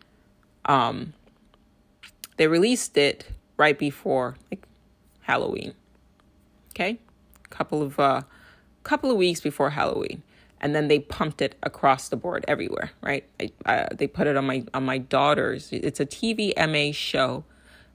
[0.64, 1.14] Um,
[2.37, 4.66] they released it right before like
[5.20, 5.74] Halloween.
[6.70, 6.98] Okay,
[7.50, 8.22] couple of uh,
[8.83, 10.22] couple of weeks before Halloween
[10.61, 14.37] and then they pumped it across the board everywhere right I, I, they put it
[14.37, 17.44] on my on my daughter's it's a tvma show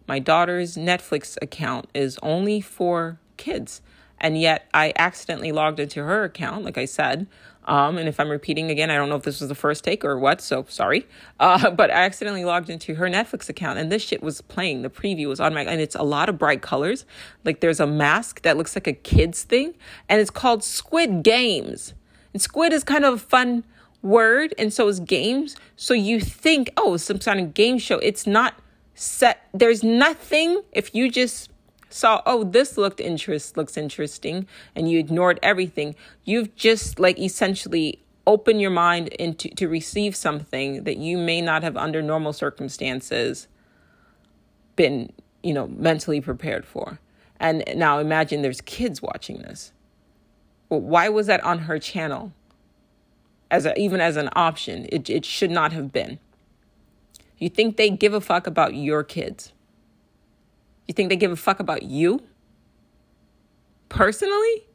[0.07, 3.81] my daughter's netflix account is only for kids
[4.23, 7.27] and yet i accidentally logged into her account like i said
[7.65, 10.03] um, and if i'm repeating again i don't know if this was the first take
[10.03, 11.05] or what so sorry
[11.39, 14.89] uh, but i accidentally logged into her netflix account and this shit was playing the
[14.89, 17.05] preview was on my and it's a lot of bright colors
[17.45, 19.75] like there's a mask that looks like a kid's thing
[20.09, 21.93] and it's called squid games
[22.33, 23.63] and squid is kind of a fun
[24.03, 25.55] word, and so is games.
[25.75, 27.97] So you think, oh, some kind of game show.
[27.99, 28.55] It's not
[28.93, 29.47] set.
[29.53, 30.61] There's nothing.
[30.73, 31.49] If you just
[31.93, 37.99] saw, oh, this looked interest looks interesting, and you ignored everything, you've just like essentially
[38.25, 43.47] open your mind into to receive something that you may not have under normal circumstances
[44.75, 45.11] been
[45.43, 46.99] you know mentally prepared for
[47.37, 49.73] and now imagine there's kids watching this
[50.73, 52.33] well, why was that on her channel?
[53.51, 56.17] As a, even as an option, it, it should not have been.
[57.37, 59.53] You think they give a fuck about your kids?
[60.87, 62.21] You think they give a fuck about you?
[63.89, 64.65] Personally?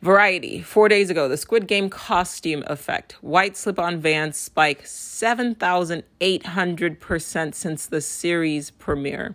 [0.00, 3.14] Variety, four days ago, the Squid Game costume effect.
[3.20, 9.34] White slip on Vans spike 7,800% since the series premiere.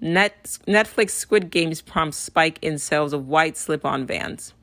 [0.00, 4.54] Net, Netflix Squid Games prompts spike in sales of white slip on Vans.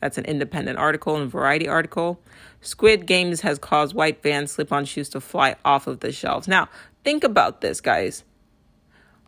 [0.00, 2.20] That's an independent article and Variety article.
[2.60, 6.48] Squid Games has caused white Vans slip on shoes to fly off of the shelves.
[6.48, 6.68] Now,
[7.04, 8.24] think about this, guys.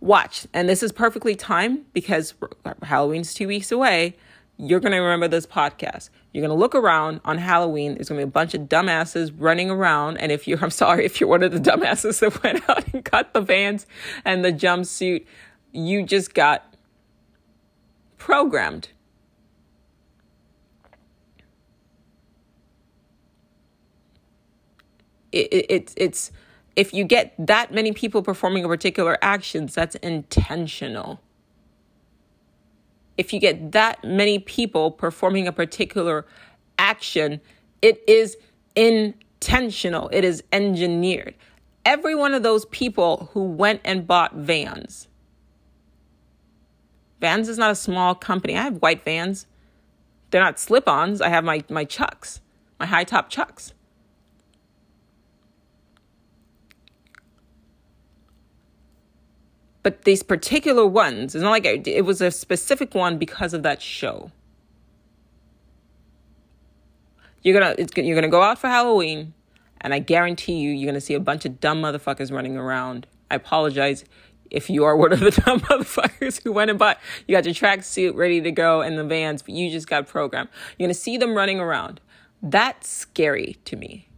[0.00, 2.34] Watch, and this is perfectly timed because
[2.82, 4.16] Halloween's two weeks away
[4.58, 6.10] you're going to remember this podcast.
[6.32, 7.94] You're going to look around on Halloween.
[7.94, 10.18] There's going to be a bunch of dumbasses running around.
[10.18, 13.02] And if you're, I'm sorry, if you're one of the dumbasses that went out and
[13.02, 13.86] got the Vans
[14.24, 15.26] and the jumpsuit,
[15.72, 16.76] you just got
[18.18, 18.90] programmed.
[25.32, 26.32] It, it, it's, it's,
[26.76, 31.20] if you get that many people performing a particular actions, that's intentional
[33.16, 36.26] if you get that many people performing a particular
[36.78, 37.40] action,
[37.80, 38.36] it is
[38.74, 41.34] intentional, it is engineered.
[41.84, 45.08] Every one of those people who went and bought vans.
[47.20, 48.56] Vans is not a small company.
[48.56, 49.46] I have white vans.
[50.30, 51.20] They're not slip ons.
[51.20, 52.40] I have my, my chucks,
[52.80, 53.74] my high top chucks.
[59.82, 63.62] But these particular ones, it's not like it, it was a specific one because of
[63.64, 64.30] that show.
[67.42, 69.34] You're gonna you're gonna go out for Halloween,
[69.80, 73.08] and I guarantee you, you're gonna see a bunch of dumb motherfuckers running around.
[73.30, 74.04] I apologize
[74.52, 77.54] if you are one of the dumb motherfuckers who went and bought, you got your
[77.54, 80.50] tracksuit ready to go and the vans, but you just got programmed.
[80.78, 82.00] You're gonna see them running around.
[82.40, 84.08] That's scary to me.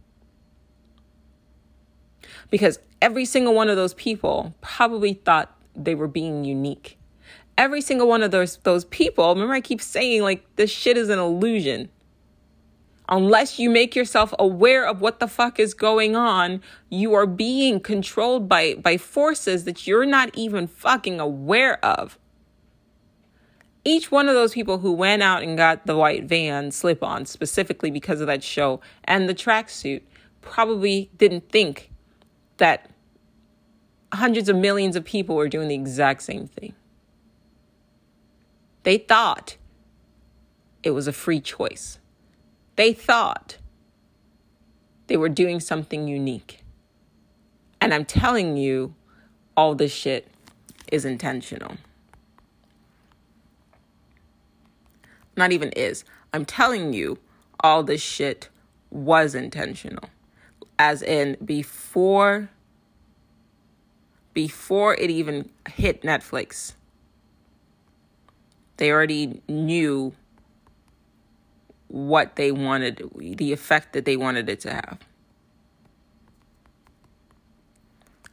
[2.51, 6.97] Because every single one of those people probably thought they were being unique.
[7.55, 11.09] Every single one of those those people, remember I keep saying like this shit is
[11.09, 11.89] an illusion.
[13.07, 17.79] Unless you make yourself aware of what the fuck is going on, you are being
[17.79, 22.17] controlled by by forces that you're not even fucking aware of.
[23.83, 27.27] Each one of those people who went out and got the white van slip on
[27.27, 30.01] specifically because of that show and the tracksuit
[30.41, 31.91] probably didn't think
[32.57, 32.89] that
[34.15, 36.73] hundreds of millions of people were doing the exact same thing.
[38.83, 39.57] They thought
[40.83, 41.99] it was a free choice.
[42.75, 43.57] They thought
[45.07, 46.63] they were doing something unique.
[47.81, 48.95] And I'm telling you,
[49.57, 50.27] all this shit
[50.91, 51.77] is intentional.
[55.37, 56.03] Not even is.
[56.33, 57.17] I'm telling you,
[57.59, 58.49] all this shit
[58.89, 60.09] was intentional.
[60.77, 62.49] As in, before
[64.35, 66.73] before it even hit Netflix.
[68.77, 70.13] They already knew
[71.87, 74.99] what they wanted, the effect that they wanted it to have.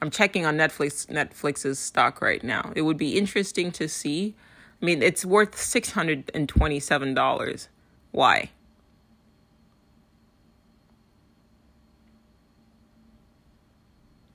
[0.03, 2.73] I'm checking on Netflix Netflix's stock right now.
[2.75, 4.35] It would be interesting to see.
[4.83, 7.69] I mean, it's worth $627.
[8.11, 8.51] Why?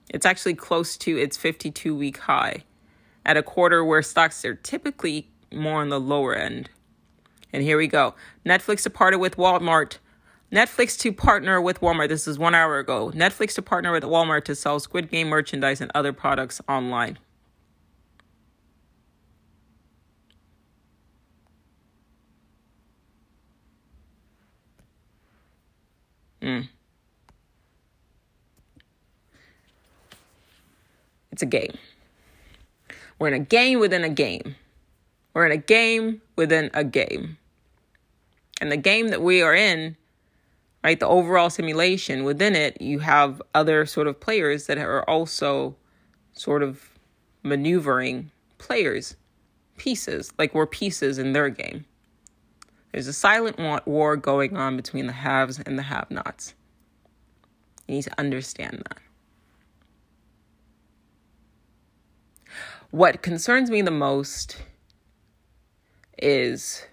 [0.09, 2.63] It's actually close to its 52 week high
[3.25, 6.69] at a quarter where stocks are typically more on the lower end.
[7.51, 8.15] And here we go.
[8.45, 9.97] Netflix to partner with Walmart.
[10.51, 12.07] Netflix to partner with Walmart.
[12.09, 13.11] This is one hour ago.
[13.11, 17.17] Netflix to partner with Walmart to sell Squid Game merchandise and other products online.
[26.41, 26.69] Mm.
[31.38, 31.78] It's a game.
[33.19, 34.56] We're in a game within a game.
[35.36, 37.38] We're in a game within a game.
[38.60, 39.97] And the game that we are in,
[40.84, 45.76] right, the overall simulation, within it, you have other sort of players that are also
[46.34, 46.89] sort of
[47.43, 49.15] maneuvering players,
[49.78, 51.86] pieces, like we're pieces in their game.
[52.93, 56.56] There's a silent war going on between the haves and the have nots.
[57.88, 58.97] You need to understand that.
[62.91, 64.58] What concerns me the most
[66.17, 66.86] is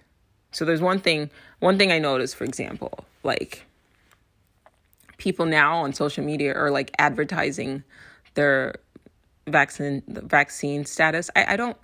[0.51, 1.29] so there's one thing
[1.59, 3.65] one thing I noticed, for example, like
[5.17, 7.83] people now on social media are like advertising
[8.33, 8.75] their
[9.47, 11.29] vaccine vaccine status.
[11.35, 11.77] I, I don't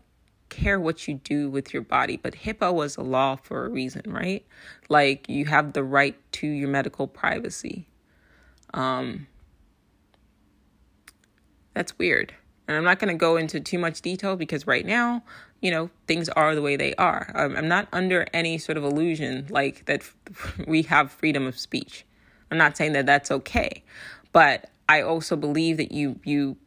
[0.49, 4.03] care what you do with your body, but HIPAA was a law for a reason,
[4.05, 4.45] right?
[4.89, 7.87] Like you have the right to your medical privacy.
[8.73, 9.27] Um,
[11.73, 12.33] that's weird.
[12.71, 15.23] And I'm not going to go into too much detail because right now
[15.61, 17.31] you know, things are the way they are.
[17.35, 20.03] I'm, I'm not under any sort of illusion like that
[20.67, 22.05] we have freedom of speech.
[22.49, 23.83] I'm not saying that that's okay,
[24.33, 26.57] but I also believe that you you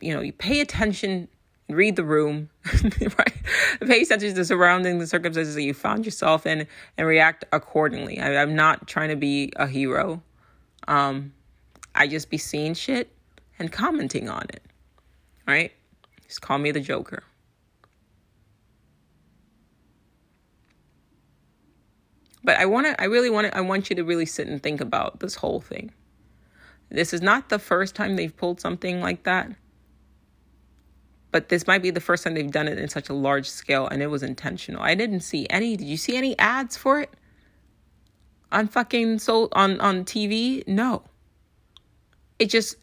[0.00, 1.28] you know you pay attention,
[1.68, 2.48] read the room,
[3.18, 3.34] right?
[3.80, 8.18] Pay attention to the surrounding the circumstances that you found yourself in, and react accordingly.
[8.18, 10.22] I, am not trying to be a hero.
[10.88, 11.34] Um,
[11.94, 13.12] I just be seeing shit
[13.58, 14.62] and commenting on it,
[15.46, 15.72] right?
[16.26, 17.22] Just call me the Joker.
[22.42, 24.62] But I want to, I really want to, I want you to really sit and
[24.62, 25.92] think about this whole thing.
[26.90, 29.50] This is not the first time they've pulled something like that.
[31.32, 33.88] But this might be the first time they've done it in such a large scale
[33.88, 34.82] and it was intentional.
[34.82, 35.76] I didn't see any.
[35.76, 37.10] Did you see any ads for it?
[38.52, 40.62] On fucking so on on TV?
[40.68, 41.02] No.
[42.38, 42.76] It just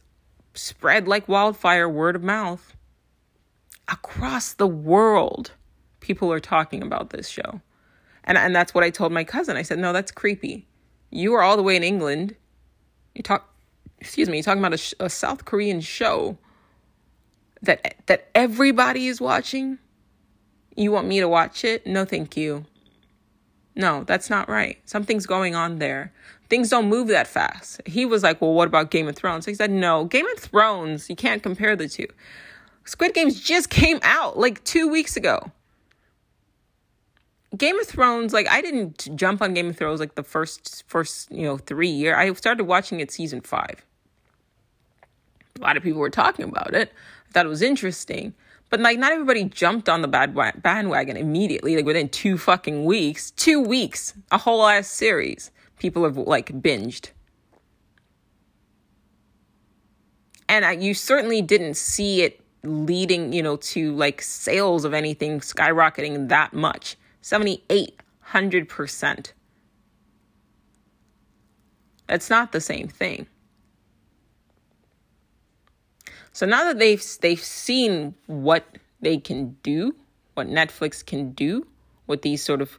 [0.54, 2.76] spread like wildfire, word of mouth.
[3.88, 5.52] Across the world,
[6.00, 7.62] people are talking about this show.
[8.24, 9.58] And and that's what I told my cousin.
[9.58, 10.68] I said, "No, that's creepy.
[11.10, 12.36] You are all the way in England.
[13.16, 13.52] You talk
[14.00, 16.38] excuse me, you're talking about a, a South Korean show
[17.62, 19.78] that that everybody is watching.
[20.76, 21.86] You want me to watch it?
[21.86, 22.66] No, thank you.
[23.76, 24.78] No, that's not right.
[24.86, 26.12] Something's going on there.
[26.52, 27.82] Things don't move that fast.
[27.86, 31.10] He was like, "Well, what about Game of Thrones?" He said, "No, Game of Thrones.
[31.10, 32.08] You can't compare the two.
[32.84, 35.52] Squid Games just came out like two weeks ago."
[37.56, 41.32] Game of Thrones, like I didn't jump on Game of Thrones like the first first,
[41.32, 42.18] you know, 3 year.
[42.18, 43.86] I started watching it season 5.
[45.58, 46.92] A lot of people were talking about it.
[47.30, 48.34] I thought it was interesting.
[48.70, 53.32] But like not everybody jumped on the bad bandwagon immediately, like within 2 fucking weeks.
[53.32, 55.50] 2 weeks, a whole ass series.
[55.82, 57.10] People have like binged.
[60.48, 65.40] And I, you certainly didn't see it leading, you know, to like sales of anything
[65.40, 69.32] skyrocketing that much 7,800%.
[72.08, 73.26] It's not the same thing.
[76.34, 78.68] So now that they've they've seen what
[79.02, 79.96] they can do,
[80.36, 81.66] what Netflix can do
[82.06, 82.78] with these sort of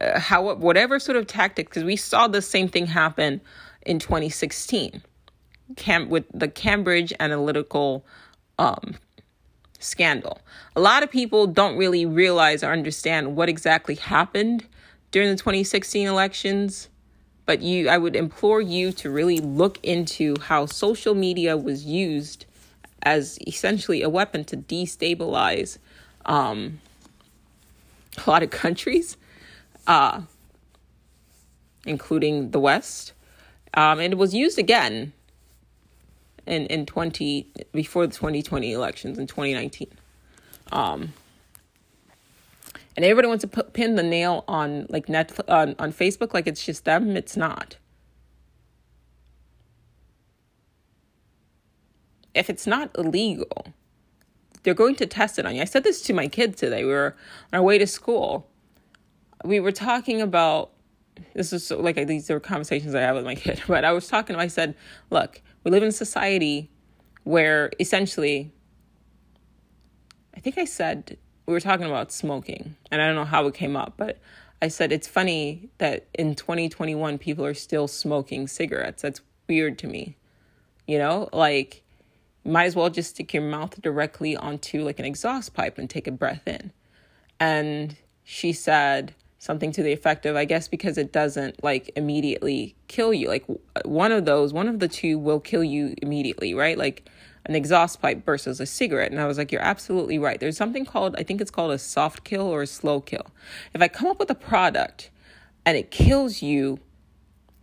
[0.00, 3.40] uh, how whatever sort of tactic because we saw the same thing happen
[3.86, 5.02] in 2016
[5.76, 8.02] Cam- with the Cambridge Analytica
[8.58, 8.96] um,
[9.78, 10.40] scandal.
[10.76, 14.66] A lot of people don't really realize or understand what exactly happened
[15.10, 16.88] during the 2016 elections,
[17.46, 22.46] but you I would implore you to really look into how social media was used
[23.02, 25.78] as essentially a weapon to destabilize
[26.26, 26.80] um,
[28.24, 29.16] a lot of countries,
[29.86, 30.22] uh,
[31.86, 33.12] including the West.
[33.74, 35.12] Um, and it was used again
[36.46, 39.86] in in 20 before the 2020 elections in 2019
[40.72, 41.12] um
[42.96, 46.46] and everybody wants to put, pin the nail on like Netflix on, on Facebook like
[46.46, 47.76] it's just them it's not
[52.34, 53.66] if it's not illegal
[54.62, 55.62] they're going to test it on you.
[55.62, 56.84] I said this to my kids today.
[56.84, 57.16] We were
[57.52, 58.49] on our way to school.
[59.44, 60.72] We were talking about
[61.34, 64.08] this is so, like these are conversations I have with my kid, but I was
[64.08, 64.36] talking.
[64.36, 64.74] I said,
[65.10, 66.70] "Look, we live in a society
[67.24, 68.52] where essentially,
[70.34, 73.54] I think I said, we were talking about smoking, and I don't know how it
[73.54, 74.18] came up, but
[74.62, 79.02] I said it's funny that in 2021 people are still smoking cigarettes.
[79.02, 80.16] That's weird to me.
[80.86, 81.82] You know, like
[82.44, 86.06] might as well just stick your mouth directly onto like an exhaust pipe and take
[86.06, 86.72] a breath in.
[87.38, 92.76] And she said, something to the effect of, I guess because it doesn't like immediately
[92.88, 93.26] kill you.
[93.26, 93.46] Like
[93.86, 96.76] one of those, one of the two will kill you immediately, right?
[96.76, 97.08] Like
[97.46, 99.10] an exhaust pipe versus a cigarette.
[99.10, 100.38] And I was like, you're absolutely right.
[100.38, 103.26] There's something called, I think it's called a soft kill or a slow kill.
[103.72, 105.10] If I come up with a product
[105.64, 106.78] and it kills you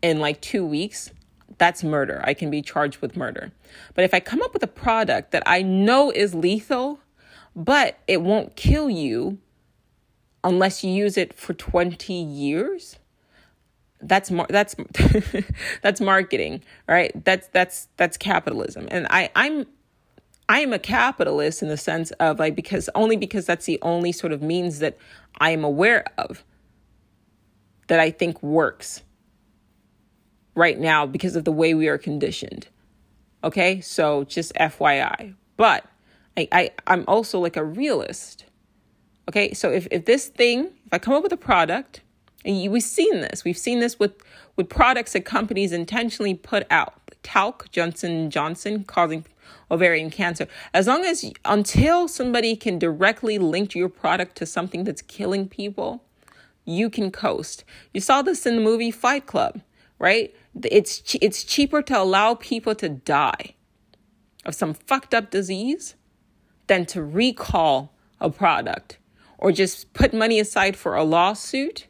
[0.01, 1.11] in like two weeks,
[1.59, 2.21] that's murder.
[2.23, 3.51] I can be charged with murder.
[3.93, 6.99] But if I come up with a product that I know is lethal,
[7.55, 9.37] but it won't kill you
[10.47, 12.97] unless you use it for 20 years
[14.01, 14.75] that's mar- that's
[15.81, 17.11] that's marketing right?
[17.25, 18.87] That's that's that's capitalism.
[18.91, 19.65] And i i'm
[20.47, 24.11] i am a capitalist in the sense of like because only because that's the only
[24.11, 24.97] sort of means that
[25.39, 26.43] i am aware of
[27.87, 29.01] that i think works
[30.55, 32.67] right now because of the way we are conditioned.
[33.43, 33.81] Okay?
[33.81, 35.85] So just fyi but
[36.37, 38.45] i, I i'm also like a realist
[39.29, 42.01] Okay, so if, if this thing, if I come up with a product,
[42.45, 44.13] and you, we've seen this, we've seen this with,
[44.55, 49.25] with products that companies intentionally put out, talc, Johnson Johnson, causing
[49.69, 50.47] ovarian cancer.
[50.73, 56.03] As long as until somebody can directly link your product to something that's killing people,
[56.63, 57.65] you can coast.
[57.93, 59.61] You saw this in the movie Fight Club,
[59.99, 60.33] right?
[60.63, 63.55] It's it's cheaper to allow people to die
[64.45, 65.95] of some fucked up disease
[66.67, 68.97] than to recall a product
[69.37, 71.87] or just put money aside for a lawsuit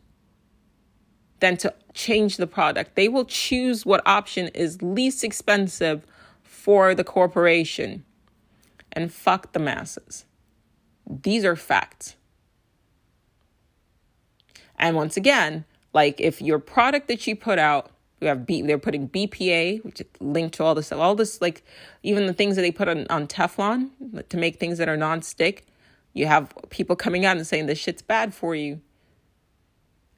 [1.40, 2.96] than to change the product.
[2.96, 6.06] They will choose what option is least expensive
[6.44, 8.04] for the corporation
[8.92, 10.26] and fuck the masses.
[11.10, 12.16] These are facts.
[14.78, 18.80] And once again, like if your product that you put out, you have B, they're
[18.80, 21.64] putting BPA, which is linked to all this stuff, all this, like
[22.04, 23.92] even the things that they put on, on Teflon
[24.30, 25.68] to make things that are non-stick.
[26.18, 28.82] You have people coming out and saying this shit's bad for you.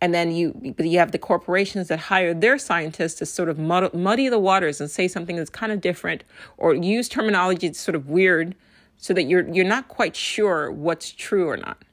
[0.02, 3.60] And then you, but you have the corporations that hire their scientists to sort of
[3.60, 6.24] mud, muddy the waters and say something that's kind of different
[6.58, 8.56] or use terminology that's sort of weird
[8.95, 11.84] so that you're, you're not quite sure what's true or not.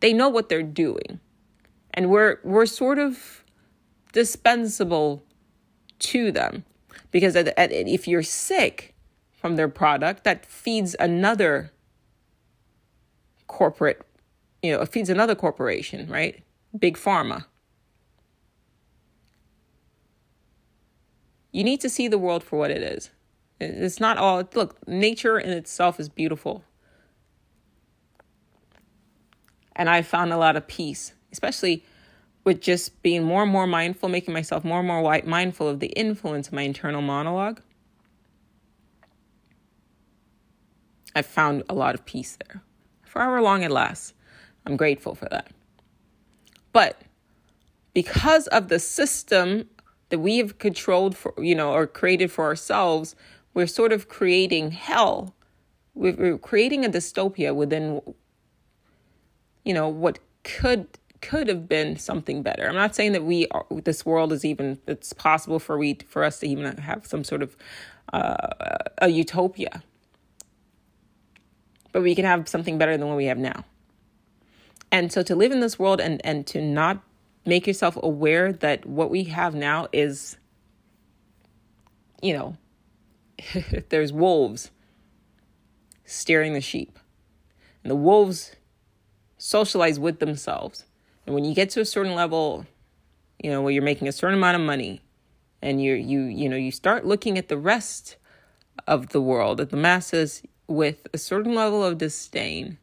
[0.00, 1.20] They know what they're doing
[1.92, 3.44] and we're we're sort of
[4.12, 5.22] dispensable
[5.98, 6.64] to them
[7.10, 8.94] because if you're sick
[9.32, 11.72] from their product that feeds another
[13.50, 14.00] corporate
[14.62, 16.42] you know it feeds another corporation right
[16.78, 17.44] big pharma
[21.50, 23.10] you need to see the world for what it is
[23.60, 26.62] it's not all look nature in itself is beautiful
[29.74, 31.84] and i found a lot of peace especially
[32.44, 35.88] with just being more and more mindful, making myself more and more mindful of the
[35.88, 37.60] influence of my internal monologue.
[41.14, 42.62] I've found a lot of peace there.
[43.10, 44.14] For however long it lasts,
[44.64, 45.48] I'm grateful for that.
[46.72, 47.02] But
[47.92, 49.68] because of the system
[50.10, 53.16] that we have controlled for, you know, or created for ourselves,
[53.52, 55.34] we're sort of creating hell.
[55.94, 58.00] We're creating a dystopia within,
[59.64, 60.86] you know, what could
[61.20, 62.66] could have been something better.
[62.68, 66.22] I'm not saying that we are, this world is even it's possible for we for
[66.22, 67.56] us to even have some sort of
[68.12, 69.82] uh, a utopia,
[71.92, 73.64] but we can have something better than what we have now.
[74.92, 77.02] And so to live in this world and and to not
[77.46, 80.36] make yourself aware that what we have now is,
[82.22, 82.56] you know,
[83.88, 84.70] there's wolves
[86.04, 86.98] steering the sheep,
[87.84, 88.56] and the wolves
[89.38, 90.84] socialize with themselves
[91.30, 92.66] and when you get to a certain level,
[93.42, 95.00] you know, where you're making a certain amount of money
[95.62, 98.16] and you you you know, you start looking at the rest
[98.88, 102.78] of the world, at the masses with a certain level of disdain.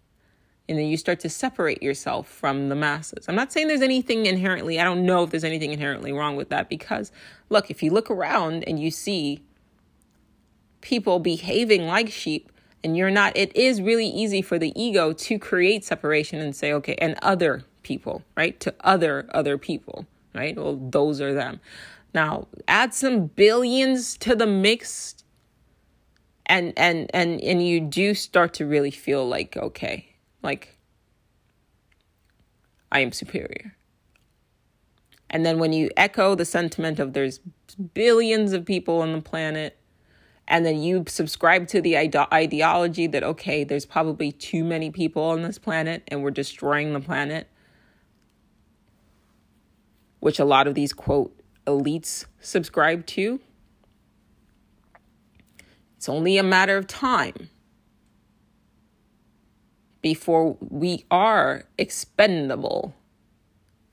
[0.70, 3.26] And then you start to separate yourself from the masses.
[3.30, 6.50] I'm not saying there's anything inherently, I don't know if there's anything inherently wrong with
[6.50, 7.12] that because,
[7.50, 9.42] look, if you look around and you see
[10.82, 12.52] people behaving like sheep,
[12.84, 16.72] and you're not, it is really easy for the ego to create separation and say,
[16.74, 18.60] okay, and other people, right?
[18.60, 20.56] To other other people, right?
[20.56, 21.60] Well, those are them.
[22.14, 25.17] Now, add some billions to the mix
[26.48, 30.78] and and and and you do start to really feel like okay, like
[32.92, 33.76] I am superior.
[35.30, 37.40] And then when you echo the sentiment of there's
[37.94, 39.78] billions of people on the planet,
[40.48, 45.24] and then you subscribe to the ide- ideology that, okay, there's probably too many people
[45.24, 47.48] on this planet and we're destroying the planet,
[50.22, 53.42] which a lot of these quote elites subscribe to,
[55.98, 57.50] it's only a matter of time
[60.02, 62.96] before we are expendable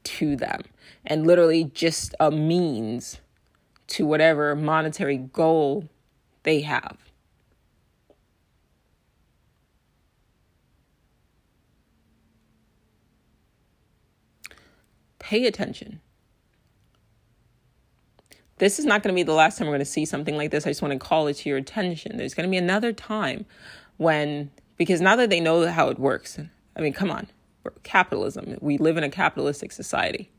[0.05, 0.61] to them
[1.07, 3.20] and literally just a means
[3.86, 5.88] to whatever monetary goal
[6.42, 6.98] they have.
[15.18, 16.00] Pay attention
[18.59, 20.50] this is not going to be the last time we're going to see something like
[20.50, 20.66] this.
[20.66, 22.16] I just want to call it to your attention.
[22.16, 23.46] There's going to be another time
[23.96, 26.38] when, because now that they know how it works,
[26.76, 27.28] I mean, come on,
[27.82, 28.57] capitalism.
[28.61, 30.30] We live in a capitalistic society.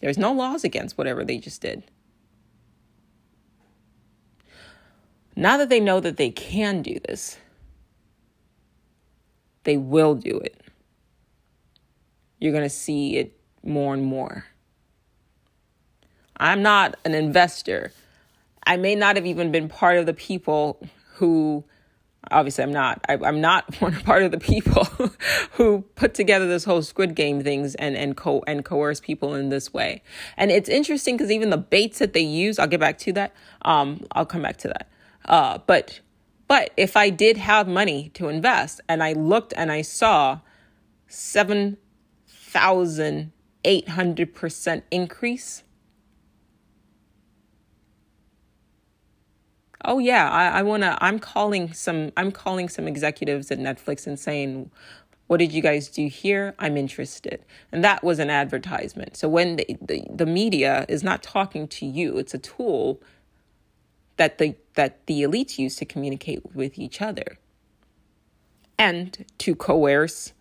[0.00, 1.82] There's no laws against whatever they just did.
[5.36, 7.38] Now that they know that they can do this,
[9.64, 10.60] they will do it.
[12.40, 14.46] You're going to see it more and more.
[16.38, 17.92] I'm not an investor.
[18.66, 20.80] I may not have even been part of the people
[21.14, 21.64] who
[22.30, 23.04] obviously I'm not.
[23.08, 23.72] I, am not
[24.04, 24.84] part of the people
[25.52, 29.48] who put together this whole Squid Game things and and co and coerce people in
[29.48, 30.02] this way.
[30.36, 33.34] And it's interesting because even the baits that they use, I'll get back to that.
[33.62, 34.88] Um, I'll come back to that.
[35.24, 36.00] Uh, but
[36.46, 40.40] but if I did have money to invest and I looked and I saw
[41.06, 41.78] seven
[42.26, 43.32] thousand
[43.64, 45.62] eight hundred percent increase
[49.84, 54.06] oh yeah i, I want to i'm calling some i'm calling some executives at netflix
[54.06, 54.70] and saying
[55.26, 59.56] what did you guys do here i'm interested and that was an advertisement so when
[59.56, 63.00] the, the, the media is not talking to you it's a tool
[64.16, 67.38] that the that the elites use to communicate with each other
[68.78, 70.32] and to coerce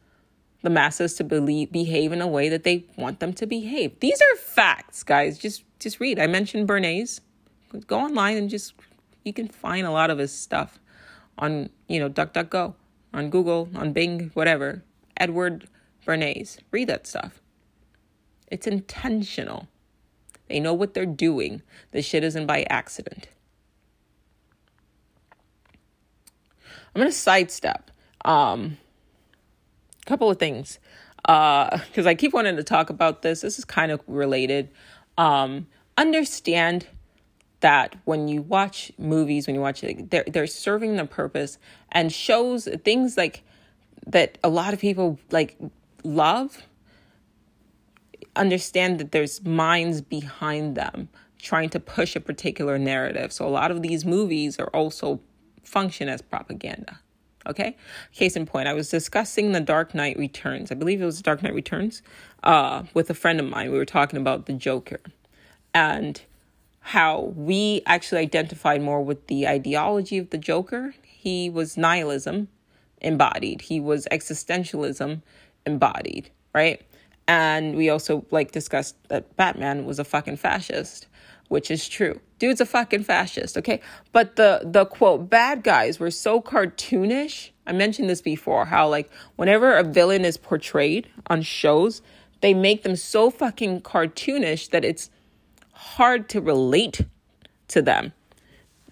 [0.61, 3.99] the masses to believe, behave in a way that they want them to behave.
[3.99, 5.37] These are facts, guys.
[5.37, 6.19] Just just read.
[6.19, 7.21] I mentioned Bernays.
[7.85, 8.73] Go online and just
[9.27, 10.79] you can find a lot of his stuff
[11.37, 12.73] on, you know, DuckDuckGo,
[13.13, 14.83] on Google, on Bing, whatever.
[15.17, 15.67] Edward
[16.05, 16.57] Bernays.
[16.71, 17.41] Read that stuff.
[18.47, 19.67] It's intentional.
[20.47, 21.61] They know what they're doing.
[21.91, 23.27] This shit isn't by accident.
[26.95, 27.91] I'm going to sidestep
[28.23, 28.77] um,
[30.01, 30.79] a couple of things
[31.21, 33.41] because uh, I keep wanting to talk about this.
[33.41, 34.69] This is kind of related.
[35.17, 35.67] Um,
[35.97, 36.87] understand
[37.67, 41.57] that when you watch movies, when you watch it, they're they're serving the purpose
[41.91, 43.43] and shows things like
[44.05, 45.57] that a lot of people like
[46.05, 46.63] love.
[48.37, 51.09] Understand that there's minds behind them
[51.39, 53.33] trying to push a particular narrative.
[53.33, 55.19] So a lot of these movies are also
[55.65, 57.01] function as propaganda.
[57.45, 57.75] Okay.
[58.13, 60.71] Case in point, I was discussing The Dark Knight Returns.
[60.71, 62.01] I believe it was Dark Knight Returns
[62.43, 63.73] uh, with a friend of mine.
[63.73, 65.01] We were talking about the Joker
[65.73, 66.21] and
[66.87, 70.95] how we actually identified more with the ideology of the Joker.
[71.03, 72.47] He was nihilism
[73.01, 75.21] embodied, he was existentialism
[75.65, 76.81] embodied, right?
[77.27, 81.07] And we also like discussed that Batman was a fucking fascist,
[81.49, 82.21] which is true.
[82.39, 83.81] Dude's a fucking fascist, okay?
[84.13, 87.49] But the the quote bad guys were so cartoonish.
[87.65, 92.01] I mentioned this before how like whenever a villain is portrayed on shows,
[92.39, 95.09] they make them so fucking cartoonish that it's
[95.77, 97.01] hard to relate
[97.69, 98.13] to them.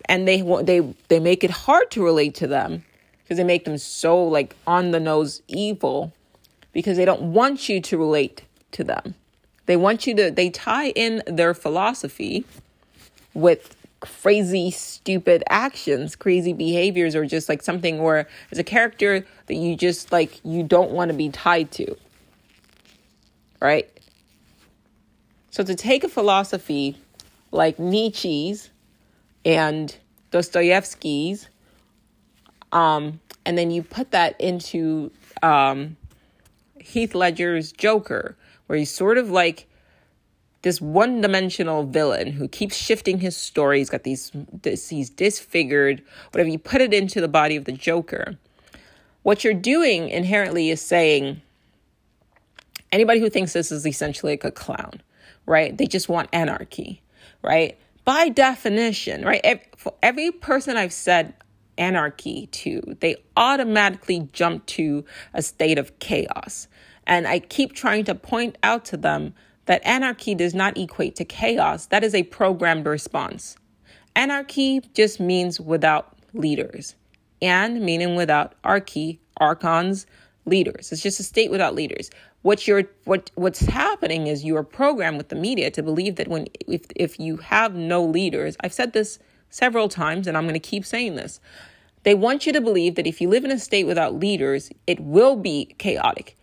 [0.07, 2.83] And they they they make it hard to relate to them
[3.23, 6.13] because they make them so like on the nose evil
[6.73, 9.15] because they don't want you to relate to them.
[9.65, 12.45] They want you to they tie in their philosophy
[13.33, 19.55] with crazy stupid actions, crazy behaviors or just like something where it's a character that
[19.55, 21.95] you just like you don't want to be tied to.
[23.59, 23.89] Right?
[25.55, 26.97] So to take a philosophy
[27.49, 28.71] like Nietzsche's
[29.45, 29.95] and
[30.29, 31.47] Dostoevsky's,
[32.73, 35.95] um, and then you put that into um,
[36.77, 38.35] Heath Ledger's Joker,
[38.67, 39.65] where he's sort of like
[40.63, 43.77] this one-dimensional villain who keeps shifting his story.
[43.77, 46.01] He's got these, this, he's disfigured.
[46.33, 48.37] Whatever you put it into the body of the Joker,
[49.23, 51.41] what you're doing inherently is saying
[52.91, 54.99] anybody who thinks this is essentially like a clown
[55.45, 55.77] right?
[55.77, 57.01] They just want anarchy,
[57.41, 57.77] right?
[58.03, 59.61] By definition, right?
[59.77, 61.33] For every person I've said
[61.77, 66.67] anarchy to, they automatically jump to a state of chaos.
[67.07, 69.33] And I keep trying to point out to them
[69.65, 71.87] that anarchy does not equate to chaos.
[71.87, 73.57] That is a programmed response.
[74.15, 76.95] Anarchy just means without leaders,
[77.41, 80.05] and meaning without archy, archons,
[80.45, 80.91] leaders.
[80.91, 82.09] It's just a state without leaders
[82.45, 86.27] what you're what what's happening is you are programmed with the media to believe that
[86.27, 89.17] when if if you have no leaders i've said this
[89.49, 91.39] several times and i'm going to keep saying this.
[92.03, 94.99] They want you to believe that if you live in a state without leaders it
[94.99, 96.37] will be chaotic.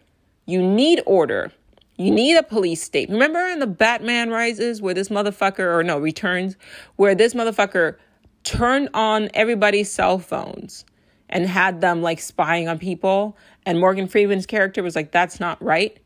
[0.44, 1.53] You need order.
[1.96, 3.09] You need a police state.
[3.09, 6.57] Remember in the batman rises where this motherfucker or no returns
[6.96, 7.94] where this motherfucker
[8.42, 10.84] turned on everybody's cell phones
[11.32, 13.36] and had them like spying on people.
[13.64, 15.98] And Morgan Freeman's character was like, that's not right.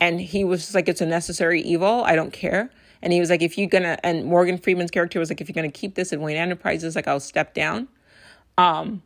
[0.00, 2.02] And he was just like, it's a necessary evil.
[2.04, 2.70] I don't care.
[3.00, 5.54] And he was like, if you're gonna, and Morgan Freeman's character was like, if you're
[5.54, 7.86] gonna keep this in Wayne Enterprises, like I'll step down.
[8.58, 9.02] Um,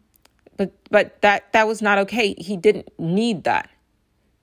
[0.57, 2.35] but but that that was not okay.
[2.39, 3.69] He didn't need that.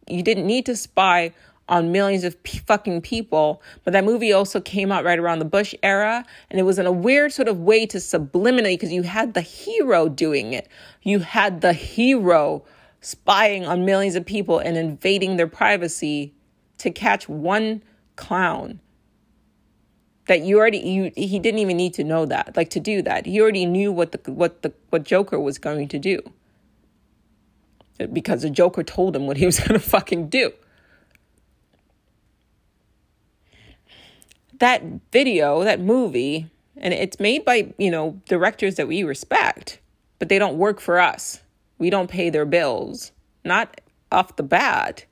[0.07, 1.33] You didn't need to spy
[1.69, 3.61] on millions of p- fucking people.
[3.85, 6.85] But that movie also came out right around the Bush era, and it was in
[6.85, 10.67] a weird sort of way to subliminate because you had the hero doing it.
[11.03, 12.63] You had the hero
[13.01, 16.33] spying on millions of people and invading their privacy
[16.79, 17.83] to catch one
[18.17, 18.79] clown.
[20.27, 23.25] that you already you he didn't even need to know that like to do that
[23.25, 26.21] he already knew what the what the what joker was going to do
[28.13, 30.51] because the joker told him what he was going to fucking do
[34.59, 39.79] that video that movie and it's made by you know directors that we respect
[40.19, 41.41] but they don't work for us
[41.77, 43.11] we don't pay their bills
[43.43, 43.81] not
[44.11, 45.05] off the bat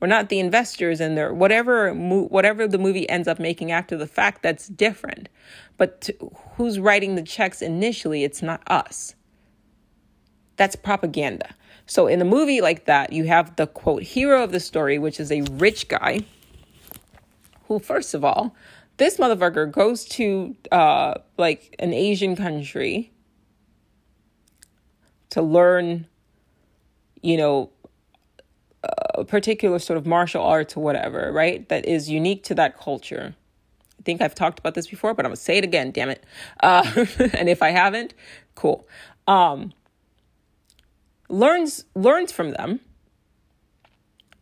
[0.00, 1.34] we're not the investors in there.
[1.34, 5.28] Whatever whatever the movie ends up making after the fact, that's different.
[5.76, 6.08] But
[6.56, 8.22] who's writing the checks initially?
[8.22, 9.14] It's not us.
[10.56, 11.54] That's propaganda.
[11.86, 15.18] So in a movie like that, you have the quote hero of the story, which
[15.18, 16.24] is a rich guy
[17.68, 18.54] who, first of all,
[18.96, 23.12] this motherfucker goes to uh, like an Asian country
[25.30, 26.06] to learn,
[27.22, 27.70] you know,
[29.14, 31.68] a particular sort of martial arts or whatever, right?
[31.68, 33.34] That is unique to that culture.
[33.98, 36.24] I think I've talked about this before, but I'm gonna say it again, damn it.
[36.60, 36.84] Uh,
[37.34, 38.14] and if I haven't,
[38.54, 38.88] cool.
[39.26, 39.72] Um,
[41.28, 42.80] learns learns from them.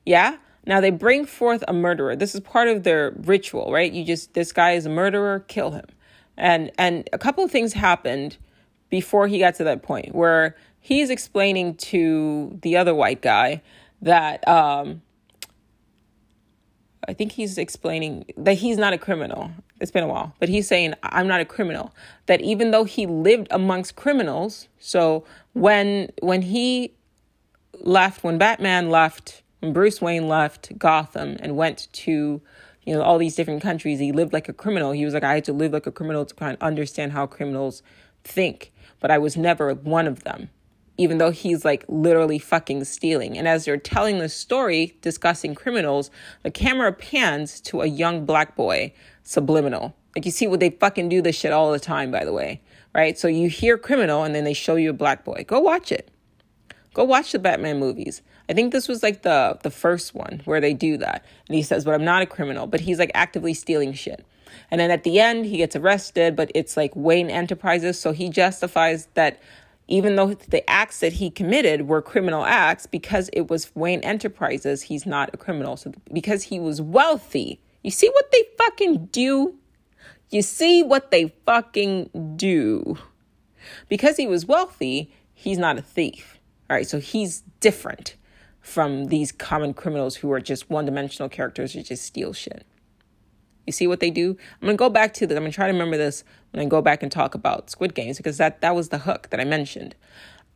[0.05, 0.37] Yeah.
[0.67, 2.17] Now they bring forth a murderer.
[2.17, 3.91] This is part of their ritual, right?
[3.91, 5.87] You just this guy is a murderer, kill him.
[6.37, 8.37] And and a couple of things happened
[8.91, 13.62] before he got to that point where he's explaining to the other white guy
[14.03, 15.03] that um,
[17.09, 19.51] I think he's explaining that he's not a criminal.
[19.81, 21.95] It's been a while, but he's saying, I'm not a criminal.
[22.27, 26.95] That even though he lived amongst criminals, so when when he
[27.81, 32.41] left, when Batman left, when Bruce Wayne left Gotham and went to
[32.85, 34.93] you know all these different countries, he lived like a criminal.
[34.93, 37.27] He was like, I had to live like a criminal to kind of understand how
[37.27, 37.83] criminals
[38.23, 40.51] think, but I was never one of them
[40.99, 43.37] even though he's like literally fucking stealing.
[43.37, 46.11] And as they're telling the story, discussing criminals,
[46.43, 49.95] the camera pans to a young black boy, subliminal.
[50.14, 52.62] Like you see what they fucking do this shit all the time, by the way,
[52.95, 53.19] right?
[53.19, 55.45] So you hear criminal and then they show you a black boy.
[55.47, 56.11] Go watch it.
[56.95, 58.23] Go watch the Batman movies.
[58.49, 61.25] I think this was like the the first one where they do that.
[61.49, 64.25] And he says, "But I'm not a criminal." But he's like actively stealing shit.
[64.71, 68.29] And then at the end, he gets arrested, but it's like Wayne Enterprises, so he
[68.29, 69.41] justifies that
[69.89, 74.83] even though the acts that he committed were criminal acts, because it was Wayne Enterprises,
[74.83, 75.77] he's not a criminal.
[75.77, 79.55] So because he was wealthy, you see what they fucking do?
[80.31, 82.99] You see what they fucking do.
[83.89, 86.39] Because he was wealthy, he's not a thief.
[86.69, 88.16] All right, so he's different
[88.67, 92.67] from these common criminals who are just one dimensional characters who just steal shit.
[93.64, 94.37] You see what they do?
[94.61, 95.37] I'm gonna go back to this.
[95.37, 98.17] I'm gonna try to remember this when I go back and talk about Squid Games
[98.17, 99.95] because that that was the hook that I mentioned.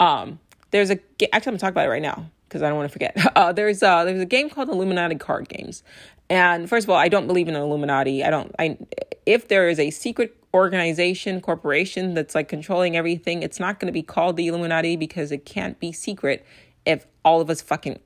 [0.00, 0.40] Um,
[0.72, 2.92] there's a actually I'm gonna talk about it right now because I don't want to
[2.92, 3.16] forget.
[3.36, 5.84] Uh, there's uh there's a game called Illuminati Card Games,
[6.28, 8.24] and first of all, I don't believe in Illuminati.
[8.24, 8.54] I don't.
[8.58, 8.76] I
[9.24, 13.92] if there is a secret organization corporation that's like controlling everything, it's not going to
[13.92, 16.44] be called the Illuminati because it can't be secret
[16.86, 17.98] if all of us fucking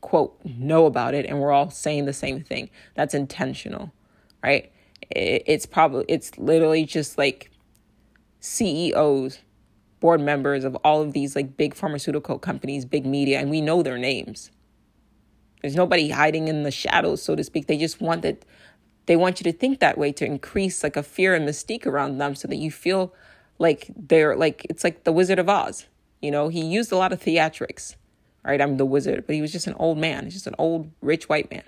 [0.00, 2.70] quote know about it and we're all saying the same thing.
[2.94, 3.92] That's intentional
[4.44, 4.70] right?
[5.10, 7.50] It's probably, it's literally just like
[8.40, 9.38] CEOs,
[10.00, 13.82] board members of all of these like big pharmaceutical companies, big media, and we know
[13.82, 14.50] their names.
[15.62, 17.66] There's nobody hiding in the shadows, so to speak.
[17.66, 18.44] They just want that,
[19.06, 22.18] they want you to think that way to increase like a fear and mystique around
[22.18, 23.14] them so that you feel
[23.58, 25.86] like they're like, it's like the Wizard of Oz.
[26.20, 27.96] You know, he used a lot of theatrics.
[28.44, 30.24] Right, I'm the wizard, but he was just an old man.
[30.24, 31.64] He's just an old, rich white man.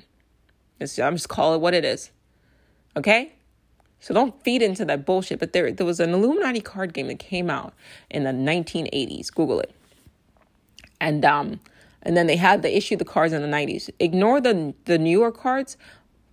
[0.79, 2.11] It's, I'm just call it what it is.
[2.97, 3.33] Okay?
[4.01, 5.39] So don't feed into that bullshit.
[5.39, 7.75] But there, there was an Illuminati card game that came out
[8.11, 9.33] in the 1980s.
[9.33, 9.75] Google it.
[11.01, 11.61] And um,
[12.03, 13.91] and then they had the issue the cards in the 90s.
[13.99, 15.77] Ignore the the newer cards.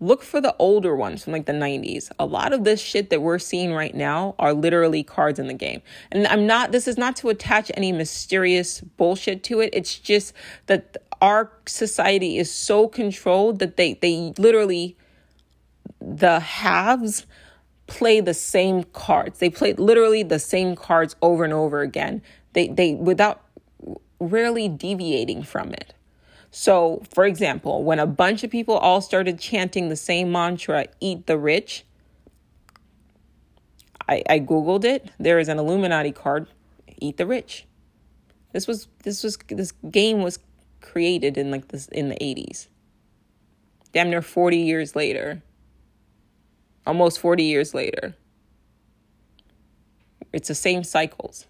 [0.04, 2.12] Look for the older ones from like the 90s.
[2.20, 5.54] A lot of this shit that we're seeing right now are literally cards in the
[5.54, 5.82] game.
[6.12, 6.74] And I'm not.
[6.74, 9.70] This is not to attach any mysterious bullshit to it.
[9.72, 10.34] It's just
[10.66, 14.98] that our society is so controlled that they they literally
[16.02, 17.26] the haves
[17.88, 19.40] play the same cards.
[19.40, 22.22] They play literally the same cards over and over again.
[22.52, 23.42] They they without
[24.20, 25.93] rarely deviating from it.
[26.56, 31.26] So, for example, when a bunch of people all started chanting the same mantra, eat
[31.26, 31.84] the rich,
[34.08, 35.10] I, I Googled it.
[35.20, 36.46] There is an Illuminati card,
[37.00, 37.66] eat the rich.
[38.52, 40.38] This was this was this game was
[40.80, 42.68] created in like this in the 80s.
[43.92, 45.42] Damn near 40 years later
[46.86, 48.16] almost 40 years later.
[50.32, 51.48] It's the same cycles.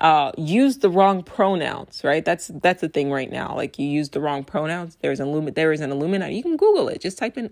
[0.00, 2.24] Uh, use the wrong pronouns, right?
[2.24, 3.54] That's that's the thing right now.
[3.54, 4.96] Like you use the wrong pronouns.
[5.02, 6.34] There's an Illumi- there is an Illuminati.
[6.34, 7.02] You can Google it.
[7.02, 7.50] Just type in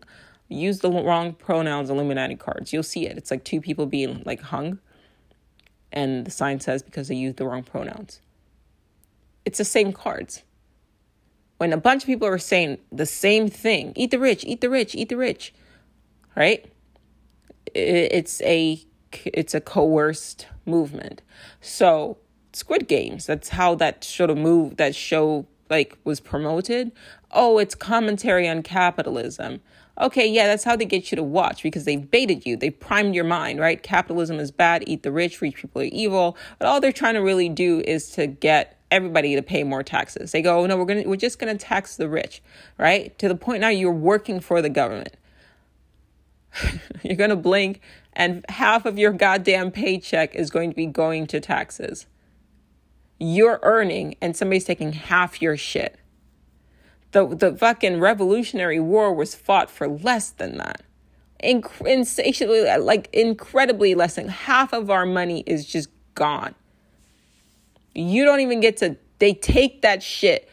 [0.49, 2.72] use the wrong pronouns Illuminati cards.
[2.72, 3.18] You'll see it.
[3.18, 4.78] It's like two people being like hung,
[5.92, 8.20] and the sign says because they used the wrong pronouns.
[9.44, 10.42] It's the same cards.
[11.59, 14.70] When a bunch of people are saying the same thing, eat the rich, eat the
[14.70, 15.53] rich, eat the rich,
[16.36, 16.70] right?
[17.74, 18.80] It's a
[19.24, 21.22] it's a coerced movement.
[21.61, 22.18] So
[22.59, 26.92] Squid Games, that's how that sort of move that show like was promoted.
[27.30, 29.61] Oh, it's commentary on capitalism.
[30.00, 32.56] Okay, yeah, that's how they get you to watch because they baited you.
[32.56, 33.82] They primed your mind, right?
[33.82, 36.36] Capitalism is bad, eat the rich, rich people are evil.
[36.59, 40.32] But all they're trying to really do is to get everybody to pay more taxes.
[40.32, 42.42] They go, oh, no, we're gonna we're just gonna tax the rich,
[42.78, 43.16] right?
[43.18, 45.16] To the point now you're working for the government.
[47.02, 47.80] you're gonna blink
[48.18, 52.06] and half of your goddamn paycheck is going to be going to taxes.
[53.18, 55.98] You're earning and somebody's taking half your shit.
[57.12, 60.82] The the fucking Revolutionary War was fought for less than that.
[61.40, 66.54] Insatiably, like incredibly less than half of our money is just gone.
[67.94, 68.96] You don't even get to.
[69.18, 70.48] They take that shit.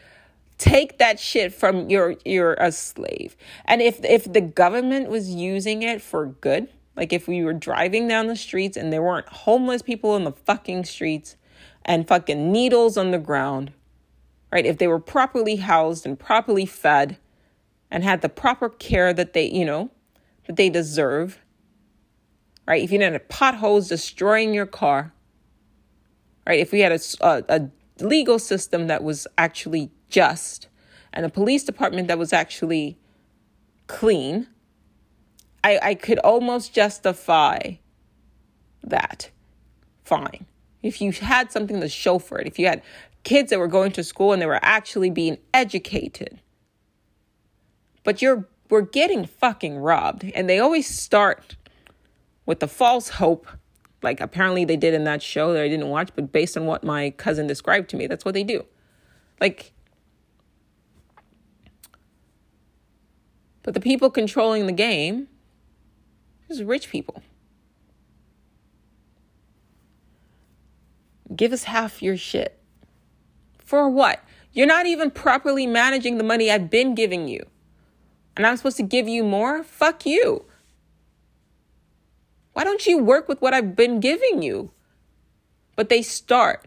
[0.58, 3.36] Take that shit from your you're a slave.
[3.66, 8.08] And if if the government was using it for good, like if we were driving
[8.08, 11.36] down the streets and there weren't homeless people in the fucking streets
[11.86, 13.72] and fucking needles on the ground,
[14.52, 14.66] right?
[14.66, 17.16] If they were properly housed and properly fed
[17.90, 19.90] and had the proper care that they, you know,
[20.46, 21.38] that they deserve,
[22.66, 22.82] right?
[22.82, 25.14] If you didn't have potholes destroying your car,
[26.46, 26.58] right?
[26.58, 27.70] If we had a, a, a
[28.04, 30.68] legal system that was actually just
[31.12, 32.98] and a police department that was actually
[33.86, 34.48] clean,
[35.64, 37.76] I, I could almost justify
[38.82, 39.30] that.
[40.04, 40.46] Fine.
[40.86, 42.82] If you had something to show for it, if you had
[43.24, 46.40] kids that were going to school and they were actually being educated.
[48.04, 50.24] But you're we're getting fucking robbed.
[50.34, 51.56] And they always start
[52.46, 53.46] with the false hope.
[54.02, 56.84] Like apparently they did in that show that I didn't watch, but based on what
[56.84, 58.64] my cousin described to me, that's what they do.
[59.40, 59.72] Like
[63.66, 65.26] But the people controlling the game
[66.48, 67.20] is rich people.
[71.34, 72.58] Give us half your shit.
[73.58, 74.22] For what?
[74.52, 77.44] You're not even properly managing the money I've been giving you.
[78.36, 79.62] And I'm supposed to give you more?
[79.62, 80.44] Fuck you.
[82.52, 84.70] Why don't you work with what I've been giving you?
[85.74, 86.66] But they start.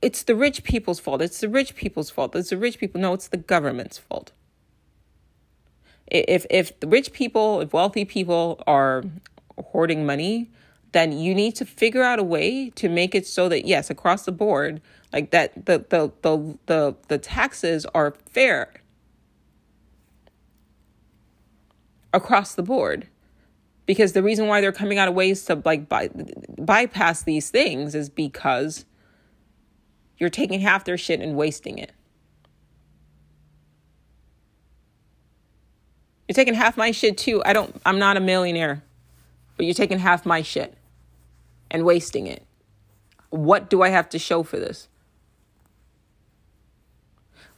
[0.00, 1.22] It's the rich people's fault.
[1.22, 2.34] It's the rich people's fault.
[2.34, 3.00] It's the rich people.
[3.00, 4.32] No, it's the government's fault.
[6.06, 9.04] If if the rich people, if wealthy people are
[9.66, 10.50] hoarding money,
[10.92, 14.24] then you need to figure out a way to make it so that yes, across
[14.24, 14.80] the board,
[15.12, 18.72] like that the the the the, the taxes are fair
[22.12, 23.08] across the board.
[23.86, 26.10] Because the reason why they're coming out of ways to like by,
[26.58, 28.84] bypass these things is because
[30.18, 31.92] you're taking half their shit and wasting it.
[36.28, 37.42] You're taking half my shit too.
[37.44, 38.84] I don't i'm not a millionaire
[39.58, 40.74] but you're taking half my shit
[41.70, 42.46] and wasting it
[43.28, 44.88] what do i have to show for this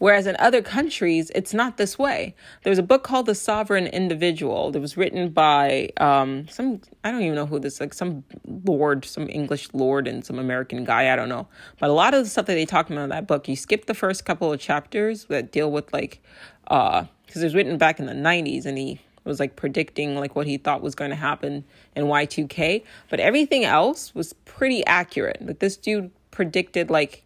[0.01, 2.35] Whereas in other countries, it's not this way.
[2.63, 7.21] There's a book called The Sovereign Individual that was written by um, some, I don't
[7.21, 11.17] even know who this, like some lord, some English lord and some American guy, I
[11.17, 11.49] don't know.
[11.79, 13.85] But a lot of the stuff that they talk about in that book, you skip
[13.85, 16.23] the first couple of chapters that deal with like,
[16.69, 20.35] uh, because it was written back in the 90s and he was like predicting like
[20.35, 21.65] what he thought was going to happen
[21.95, 22.85] in Y2K.
[23.09, 25.39] But everything else was pretty accurate.
[25.41, 27.25] Like this dude predicted like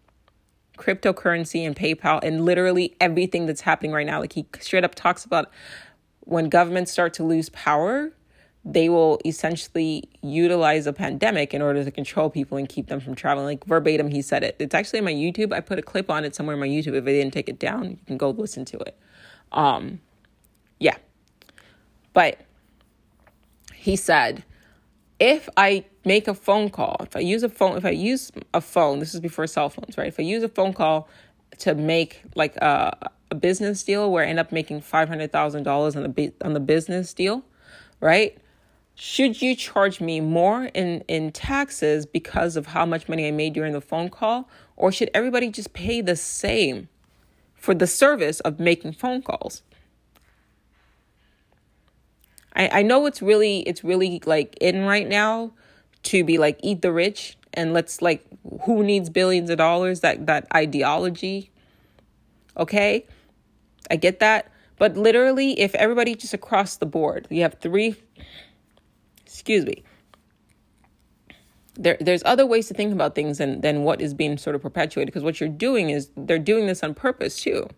[0.78, 4.20] cryptocurrency and PayPal and literally everything that's happening right now.
[4.20, 5.50] Like he straight up talks about
[6.20, 8.12] when governments start to lose power,
[8.64, 13.14] they will essentially utilize a pandemic in order to control people and keep them from
[13.14, 13.46] traveling.
[13.46, 14.56] Like verbatim, he said it.
[14.58, 15.52] It's actually on my YouTube.
[15.52, 16.94] I put a clip on it somewhere on my YouTube.
[16.94, 18.98] If I didn't take it down, you can go listen to it.
[19.52, 20.00] Um,
[20.80, 20.96] yeah.
[22.14, 22.40] But
[23.74, 24.44] he said,
[25.20, 28.60] if I make a phone call, if I use a phone, if I use a
[28.62, 30.08] phone, this is before cell phones, right?
[30.08, 31.08] If I use a phone call
[31.60, 35.64] to make like a, a business deal where I end up making five hundred thousand
[35.64, 37.44] dollars on the on the business deal,
[38.00, 38.38] right?
[38.96, 43.54] Should you charge me more in in taxes because of how much money I made
[43.54, 46.88] during the phone call, or should everybody just pay the same
[47.54, 49.62] for the service of making phone calls?
[52.54, 55.52] I, I know it's really it's really like in right now
[56.04, 58.24] to be like eat the rich and let's like
[58.62, 61.50] who needs billions of dollars that that ideology
[62.56, 63.06] okay?
[63.90, 64.50] I get that.
[64.78, 67.96] But literally, if everybody just across the board, you have three,
[69.24, 69.84] excuse me,
[71.74, 74.62] there, there's other ways to think about things than, than what is being sort of
[74.62, 77.68] perpetuated because what you're doing is they're doing this on purpose too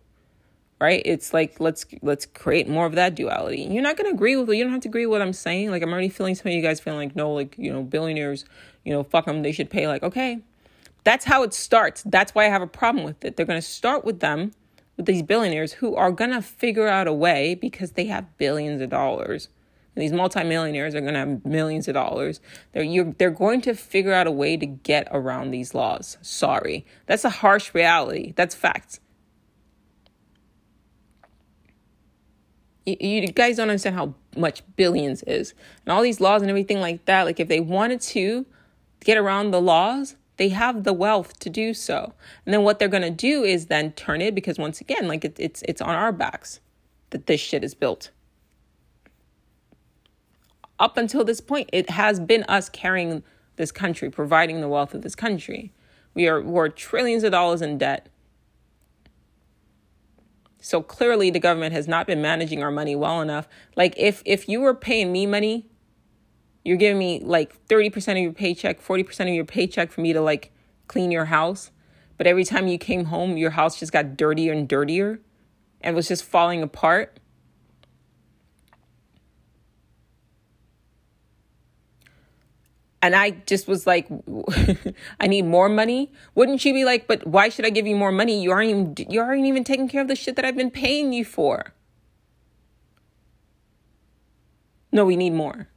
[0.81, 4.37] right it's like let's let's create more of that duality you're not going to agree
[4.37, 6.49] with you don't have to agree with what i'm saying like i'm already feeling some
[6.49, 8.45] of you guys feeling like no like you know billionaires
[8.85, 10.39] you know fuck them they should pay like okay
[11.05, 13.67] that's how it starts that's why i have a problem with it they're going to
[13.67, 14.53] start with them
[14.97, 18.81] with these billionaires who are going to figure out a way because they have billions
[18.81, 19.49] of dollars
[19.97, 22.41] and these multimillionaires are going to have millions of dollars.
[22.73, 26.19] They're they're going to figure out a way to get around these laws.
[26.21, 28.35] Sorry, that's a harsh reality.
[28.37, 29.01] That's facts.
[32.87, 36.81] You, you guys don't understand how much billions is, and all these laws and everything
[36.81, 37.25] like that.
[37.25, 38.47] Like if they wanted to
[39.05, 42.13] get around the laws, they have the wealth to do so.
[42.45, 45.25] And then what they're going to do is then turn it because once again, like
[45.25, 46.61] it, it's it's on our backs
[47.11, 48.11] that this shit is built
[50.79, 53.23] up until this point, it has been us carrying
[53.57, 55.73] this country, providing the wealth of this country.
[56.15, 58.09] We are we're trillions of dollars in debt.
[60.67, 63.47] So clearly the government has not been managing our money well enough.
[63.77, 65.69] Like if if you were paying me money,
[66.65, 70.21] you're giving me like 30% of your paycheck, 40% of your paycheck for me to
[70.21, 70.51] like
[70.89, 71.71] clean your house.
[72.19, 75.21] But every time you came home, your house just got dirtier and dirtier
[75.83, 77.21] and was just falling apart.
[83.07, 84.09] And I just was like,
[85.21, 86.11] I need more money.
[86.35, 88.43] Wouldn't you be like, but why should I give you more money?
[88.43, 91.13] You aren't even you aren't even taking care of the shit that I've been paying
[91.13, 91.73] you for.
[94.91, 95.69] No, we need more.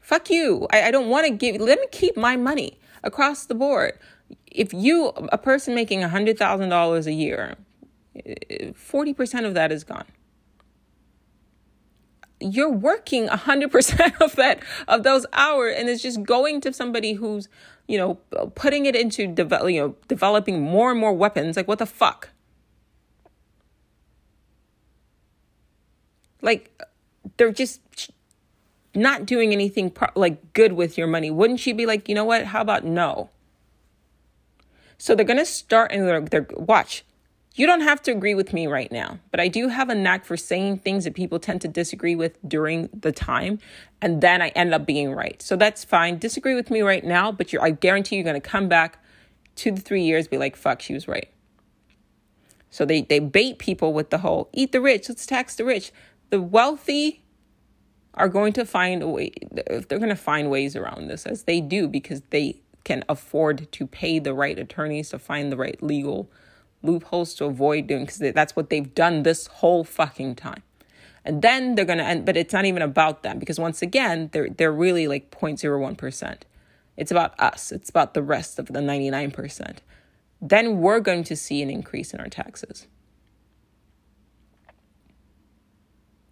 [0.00, 0.66] Fuck you.
[0.72, 1.60] I, I don't want to give.
[1.60, 3.98] Let me keep my money across the board.
[4.46, 7.56] If you, a person making a hundred thousand dollars a year,
[8.74, 10.06] forty percent of that is gone
[12.40, 17.48] you're working 100% of that of those hours and it's just going to somebody who's
[17.86, 18.14] you know
[18.54, 21.56] putting it into develop, you know developing more and more weapons.
[21.56, 22.30] Like what the fuck?
[26.42, 26.82] Like
[27.36, 27.80] they're just
[28.94, 31.30] not doing anything pro- like good with your money.
[31.30, 32.46] Wouldn't she be like you know what?
[32.46, 33.30] How about no?
[34.98, 37.04] So they're going to start and they're, they're watch
[37.56, 40.26] you don't have to agree with me right now, but I do have a knack
[40.26, 43.58] for saying things that people tend to disagree with during the time,
[44.02, 45.40] and then I end up being right.
[45.40, 46.18] So that's fine.
[46.18, 49.02] Disagree with me right now, but I guarantee you're going to come back
[49.54, 51.30] two to three years, be like, fuck, she was right.
[52.68, 55.92] So they, they bait people with the whole eat the rich, let's tax the rich.
[56.28, 57.22] The wealthy
[58.12, 59.32] are going to find a way,
[59.88, 63.86] they're going to find ways around this as they do because they can afford to
[63.86, 66.30] pay the right attorneys to find the right legal
[66.82, 70.62] loopholes to avoid doing because that's what they've done this whole fucking time.
[71.24, 74.48] And then they're gonna end, but it's not even about them because once again, they're
[74.48, 76.42] they're really like 0.01%.
[76.96, 77.72] It's about us.
[77.72, 79.78] It's about the rest of the 99%.
[80.40, 82.86] Then we're going to see an increase in our taxes.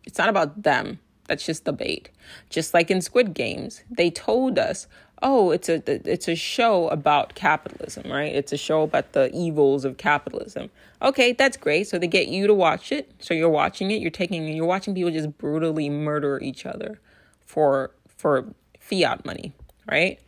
[0.05, 1.01] It's not about them.
[1.26, 2.11] That's just the bait.
[2.51, 4.86] Just like in Squid Games, they told us,
[5.22, 8.34] oh, it's a it's a show about capitalism, right?
[8.34, 10.70] It's a show about the evils of capitalism.
[11.02, 11.88] Okay, that's great.
[11.88, 13.10] So they get you to watch it.
[13.18, 14.00] So you're watching it.
[14.00, 17.00] You're taking you're watching people just brutally murder each other
[17.44, 18.46] for for
[18.78, 19.52] fiat money,
[19.90, 20.18] right?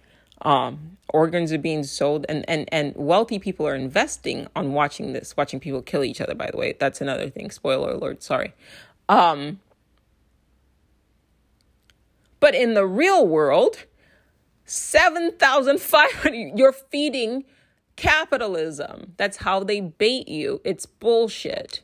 [0.43, 5.37] Um, organs are being sold, and and and wealthy people are investing on watching this,
[5.37, 6.35] watching people kill each other.
[6.35, 7.51] By the way, that's another thing.
[7.51, 8.23] Spoiler alert.
[8.23, 8.53] Sorry.
[9.09, 9.61] Um,
[12.41, 13.85] but in the real world,
[14.67, 16.53] 7,500.
[16.59, 17.45] You're feeding
[17.97, 19.15] capitalism.
[19.17, 20.61] That's how they bait you.
[20.65, 21.81] It's bullshit.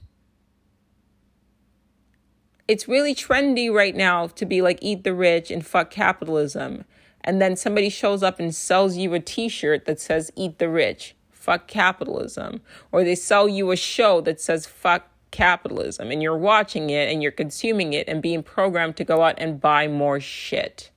[2.68, 6.84] It's really trendy right now to be like, eat the rich and fuck capitalism.
[7.22, 10.68] And then somebody shows up and sells you a t shirt that says, eat the
[10.68, 12.60] rich, fuck capitalism.
[12.90, 16.10] Or they sell you a show that says, fuck capitalism.
[16.10, 19.60] And you're watching it and you're consuming it and being programmed to go out and
[19.60, 20.91] buy more shit.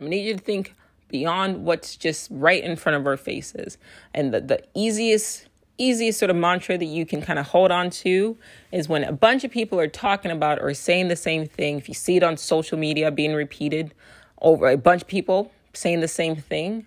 [0.00, 0.74] I need you to think
[1.08, 3.78] beyond what's just right in front of our faces.
[4.14, 7.90] And the, the easiest, easiest sort of mantra that you can kind of hold on
[7.90, 8.36] to
[8.72, 11.78] is when a bunch of people are talking about or saying the same thing.
[11.78, 13.92] If you see it on social media being repeated
[14.40, 16.86] over a bunch of people saying the same thing,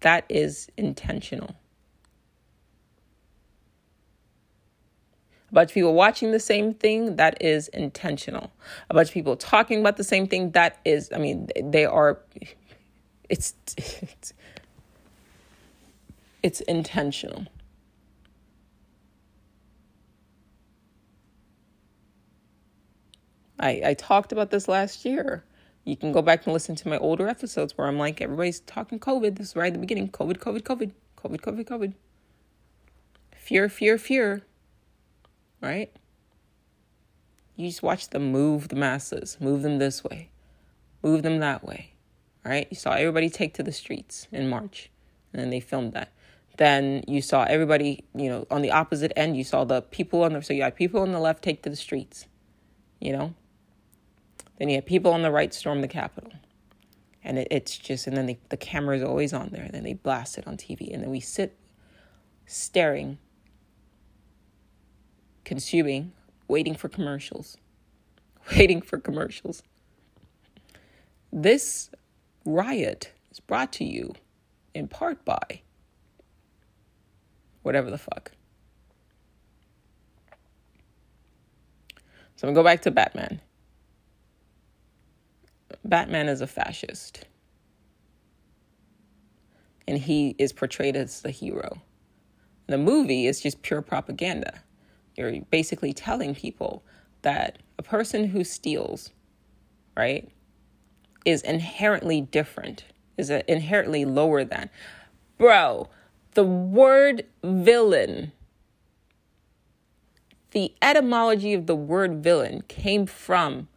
[0.00, 1.54] that is intentional.
[5.52, 8.50] A bunch of people watching the same thing, that is intentional.
[8.88, 12.20] A bunch of people talking about the same thing, that is, I mean, they are,
[13.28, 14.32] it's, it's,
[16.42, 17.46] it's intentional.
[23.60, 25.44] I, I talked about this last year.
[25.84, 28.98] You can go back and listen to my older episodes where I'm like, everybody's talking
[28.98, 29.36] COVID.
[29.36, 30.08] This is right at the beginning.
[30.08, 31.92] COVID, COVID, COVID, COVID, COVID, COVID.
[33.36, 34.42] Fear, fear, fear.
[35.62, 35.94] Right?
[37.56, 40.30] You just watch them move the masses, move them this way,
[41.02, 41.92] move them that way.
[42.44, 42.66] Right?
[42.70, 44.90] You saw everybody take to the streets in March,
[45.32, 46.12] and then they filmed that.
[46.58, 50.32] Then you saw everybody, you know, on the opposite end, you saw the people on
[50.32, 52.26] the so you had people on the left take to the streets,
[53.00, 53.34] you know.
[54.58, 56.32] Then you had people on the right storm the Capitol.
[57.24, 59.84] And it, it's just, and then they, the camera is always on there, and then
[59.84, 61.56] they blast it on TV, and then we sit
[62.46, 63.18] staring,
[65.44, 66.12] consuming,
[66.48, 67.56] waiting for commercials,
[68.56, 69.62] waiting for commercials.
[71.32, 71.90] This
[72.44, 74.14] riot is brought to you
[74.74, 75.62] in part by
[77.62, 78.32] whatever the fuck.
[82.36, 83.40] So I'm gonna go back to Batman.
[85.84, 87.24] Batman is a fascist.
[89.86, 91.80] And he is portrayed as the hero.
[92.66, 94.62] The movie is just pure propaganda.
[95.16, 96.82] You're basically telling people
[97.22, 99.10] that a person who steals,
[99.96, 100.28] right,
[101.24, 102.84] is inherently different,
[103.16, 104.70] is inherently lower than.
[105.38, 105.88] Bro,
[106.34, 108.32] the word villain,
[110.52, 113.68] the etymology of the word villain came from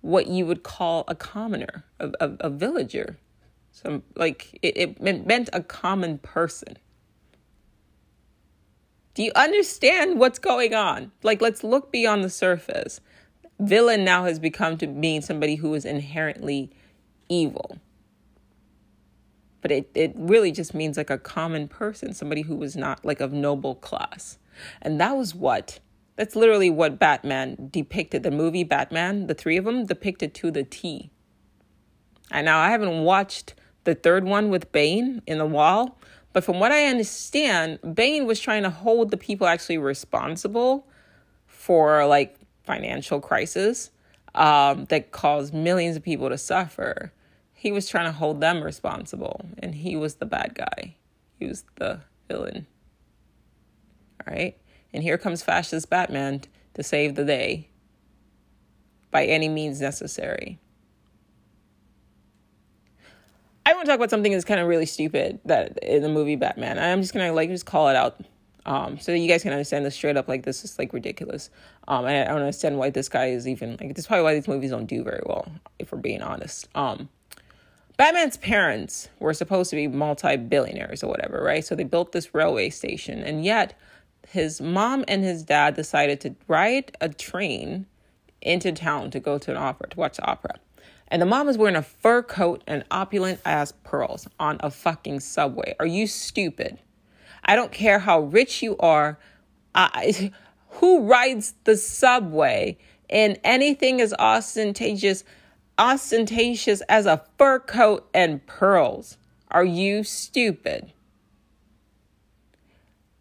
[0.00, 3.16] what you would call a commoner, a, a, a villager.
[3.72, 6.76] Some like it, it meant a common person.
[9.14, 11.12] Do you understand what's going on?
[11.22, 13.00] Like, let's look beyond the surface.
[13.60, 16.70] Villain now has become to mean somebody who is inherently
[17.28, 17.78] evil
[19.64, 23.20] but it, it really just means like a common person, somebody who was not like
[23.20, 24.36] of noble class.
[24.82, 25.80] And that was what,
[26.16, 28.24] that's literally what Batman depicted.
[28.24, 31.10] The movie Batman, the three of them depicted to the T.
[32.30, 33.54] And now I haven't watched
[33.84, 35.98] the third one with Bane in the wall,
[36.34, 40.86] but from what I understand, Bane was trying to hold the people actually responsible
[41.46, 43.90] for like financial crisis
[44.34, 47.10] um, that caused millions of people to suffer
[47.64, 50.96] he was trying to hold them responsible and he was the bad guy.
[51.38, 52.66] He was the villain.
[54.20, 54.54] All right?
[54.92, 56.42] And here comes fascist Batman
[56.74, 57.70] to save the day
[59.10, 60.58] by any means necessary.
[63.66, 66.36] I want to talk about something that's kind of really stupid that in the movie
[66.36, 66.78] Batman.
[66.78, 68.20] I'm just gonna like just call it out,
[68.66, 70.28] um, so that you guys can understand this straight up.
[70.28, 71.50] Like this is like ridiculous.
[71.88, 73.94] Um, I, I don't understand why this guy is even like.
[73.94, 76.68] This is probably why these movies don't do very well, if we're being honest.
[76.74, 77.08] Um,
[77.96, 81.64] Batman's parents were supposed to be multi billionaires or whatever, right?
[81.64, 83.78] So they built this railway station, and yet
[84.28, 87.86] his mom and his dad decided to ride a train
[88.42, 90.58] into town to go to an opera, to watch the opera.
[91.08, 95.20] And the mom is wearing a fur coat and opulent ass pearls on a fucking
[95.20, 95.74] subway.
[95.78, 96.78] Are you stupid?
[97.44, 99.18] I don't care how rich you are.
[99.74, 100.32] I,
[100.68, 102.78] who rides the subway
[103.08, 105.24] in anything as ostentatious?
[105.78, 109.18] ostentatious as a fur coat and pearls.
[109.50, 110.92] Are you stupid?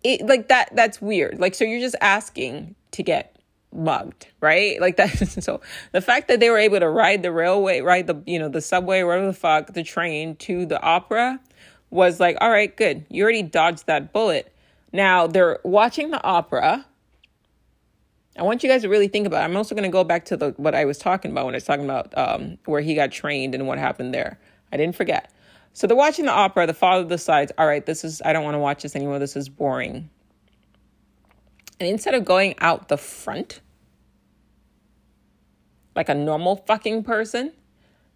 [0.03, 1.39] It, like that that's weird.
[1.39, 3.32] Like so you're just asking to get
[3.73, 4.79] mugged, right?
[4.79, 5.09] Like that
[5.43, 5.61] so
[5.91, 8.61] the fact that they were able to ride the railway, ride the you know, the
[8.61, 11.39] subway, whatever the fuck, the train to the opera
[11.89, 13.05] was like, all right, good.
[13.09, 14.53] You already dodged that bullet.
[14.91, 16.85] Now they're watching the opera
[18.37, 19.45] I want you guys to really think about it.
[19.45, 21.57] I'm also going to go back to the what I was talking about when I
[21.57, 24.39] was talking about um, where he got trained and what happened there.
[24.71, 25.31] I didn't forget.
[25.73, 26.65] So they're watching the opera.
[26.65, 29.19] The father decides, all right, this is, I don't want to watch this anymore.
[29.19, 30.09] This is boring.
[31.79, 33.61] And instead of going out the front,
[35.95, 37.53] like a normal fucking person,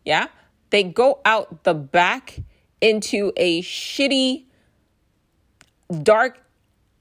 [0.06, 0.28] yeah,
[0.70, 2.40] they go out the back
[2.82, 4.46] into a shitty,
[6.04, 6.44] dark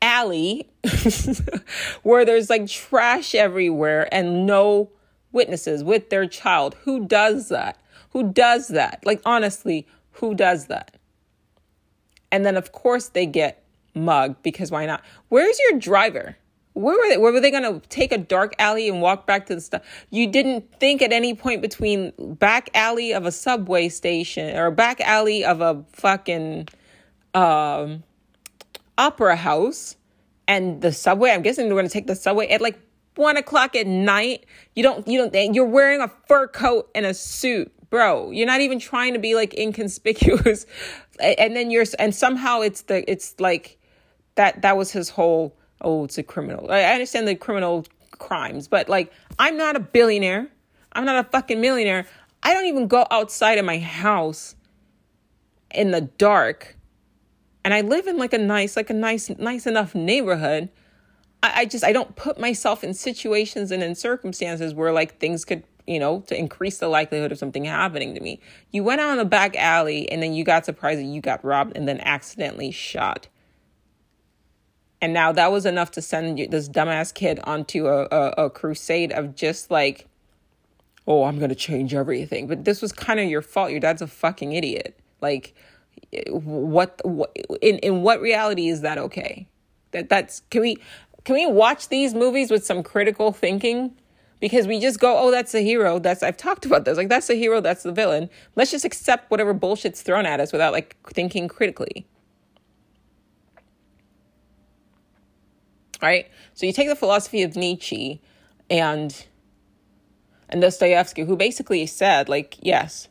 [0.03, 0.69] alley
[2.03, 4.91] where there's like trash everywhere and no
[5.33, 6.77] witnesses with their child.
[6.85, 7.79] Who does that?
[8.11, 9.01] Who does that?
[9.05, 10.97] Like, honestly, who does that?
[12.33, 13.63] And then, of course, they get
[13.95, 15.03] mugged because why not?
[15.29, 16.37] Where's your driver?
[16.77, 17.17] Where were they?
[17.17, 19.83] Where were they going to take a dark alley and walk back to the stuff?
[20.11, 25.01] You didn't think at any point between back alley of a subway station or back
[25.01, 26.69] alley of a fucking
[27.33, 28.03] um,
[28.99, 29.97] opera house
[30.47, 31.31] and the subway.
[31.31, 32.79] I'm guessing they're going to take the subway at like
[33.15, 34.45] one o'clock at night.
[34.75, 38.33] You don't, you don't, you're wearing a fur coat and a suit, bro.
[38.33, 40.67] You're not even trying to be like inconspicuous.
[41.19, 43.79] And then you're, and somehow it's the, it's like
[44.35, 46.71] that, that was his whole, oh, it's a criminal.
[46.71, 50.49] I understand the criminal crimes, but like, I'm not a billionaire.
[50.93, 52.07] I'm not a fucking millionaire.
[52.43, 54.55] I don't even go outside of my house
[55.71, 56.77] in the dark.
[57.65, 60.71] And I live in like a nice, like a nice, nice enough neighborhood.
[61.43, 65.45] I, I just I don't put myself in situations and in circumstances where like things
[65.45, 68.41] could you know, to increase the likelihood of something happening to me.
[68.73, 71.45] You went out in the back alley and then you got surprised that you got
[71.45, 73.29] robbed and then accidentally shot.
[75.01, 79.13] And now that was enough to send this dumbass kid onto a, a, a crusade
[79.13, 80.07] of just like,
[81.07, 82.47] oh, I'm going to change everything.
[82.47, 83.71] But this was kind of your fault.
[83.71, 84.99] Your dad's a fucking idiot.
[85.21, 85.55] Like,
[86.31, 89.47] what, what in, in what reality is that okay?
[89.93, 90.79] That that's, can we,
[91.25, 93.97] can we watch these movies with some critical thinking?
[94.41, 95.99] because we just go, oh, that's the hero.
[95.99, 96.97] That's I've talked about this.
[96.97, 97.61] Like that's the hero.
[97.61, 98.29] That's the villain.
[98.55, 102.07] Let's just accept whatever bullshit's thrown at us without like thinking critically.
[106.03, 106.27] Right.
[106.55, 108.21] So you take the philosophy of Nietzsche,
[108.69, 109.27] and
[110.49, 113.09] and Dostoevsky, who basically said, like, yes,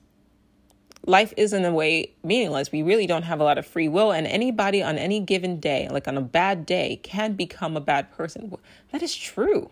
[1.05, 2.71] life is in a way meaningless.
[2.71, 5.87] We really don't have a lot of free will, and anybody on any given day,
[5.89, 8.55] like on a bad day, can become a bad person.
[8.91, 9.71] That is true.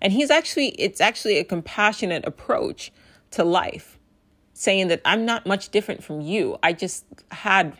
[0.00, 2.90] And he's actually, it's actually a compassionate approach
[3.32, 3.98] to life,
[4.54, 6.58] saying that I'm not much different from you.
[6.62, 7.76] I just had,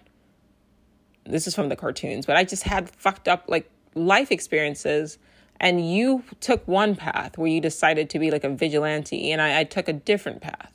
[1.24, 5.18] this is from the cartoons, but I just had fucked up like life experiences.
[5.59, 9.61] And you took one path where you decided to be like a vigilante, and I,
[9.61, 10.72] I took a different path.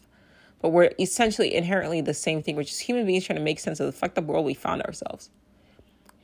[0.62, 3.80] But we're essentially inherently the same thing, which is human beings trying to make sense
[3.80, 5.30] of the fucked up world we found ourselves.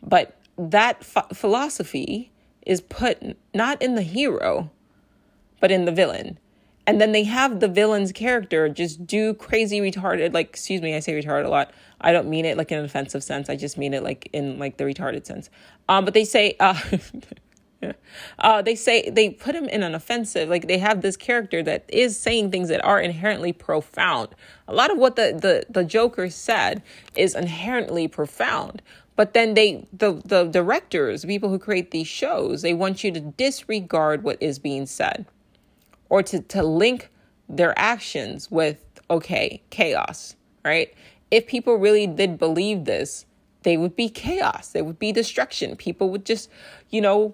[0.04, 2.32] But that philosophy
[2.66, 4.70] is put not in the hero,
[5.60, 6.38] but in the villain.
[6.88, 11.00] And then they have the villain's character just do crazy retarded, like, excuse me, I
[11.00, 11.72] say retarded a lot.
[12.00, 13.50] I don't mean it like in an offensive sense.
[13.50, 15.50] I just mean it like in like the retarded sense.
[15.88, 16.80] Um, but they say, uh,
[18.40, 21.86] uh, they say they put him in an offensive, like they have this character that
[21.88, 24.30] is saying things that are inherently profound.
[24.68, 26.82] A lot of what the, the, the Joker said
[27.16, 28.82] is inherently profound.
[29.16, 33.20] But then they, the, the directors, people who create these shows, they want you to
[33.20, 35.28] disregard what is being said
[36.12, 37.09] or to, to link
[37.47, 40.36] their actions with, okay, chaos,
[40.66, 40.93] right?
[41.32, 43.26] If people really did believe this,
[43.64, 44.74] they would be chaos.
[44.74, 45.78] They would be destruction.
[45.78, 46.49] People would just,
[46.89, 47.34] you know,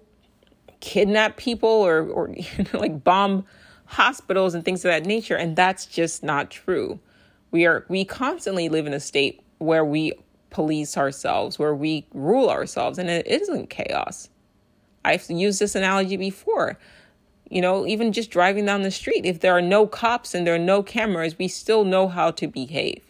[0.80, 3.45] kidnap people or, or you know, like bomb
[3.86, 5.36] hospitals and things of that nature.
[5.36, 6.99] And that's just not true.
[7.49, 10.13] We are, we constantly live in a state where we
[10.51, 14.30] police ourselves, where we rule ourselves, and it isn't chaos.
[15.03, 16.78] I've used this analogy before
[17.50, 20.56] you know, even just driving down the street, if there are no cops and there
[20.56, 23.04] are no cameras, we still know how to behave.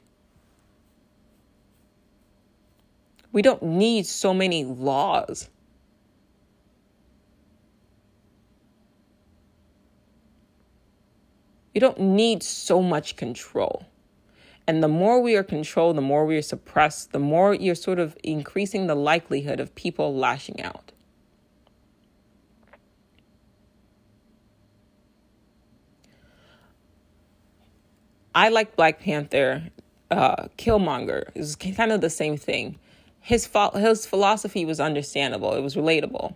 [3.32, 5.50] We don't need so many laws.
[11.74, 13.86] You don't need so much control.
[14.66, 18.00] And the more we are controlled, the more we are suppressed, the more you're sort
[18.00, 20.87] of increasing the likelihood of people lashing out.
[28.38, 29.64] I like Black Panther.
[30.12, 32.78] Uh, Killmonger is kind of the same thing.
[33.20, 35.56] His fo- his philosophy was understandable.
[35.56, 36.36] It was relatable,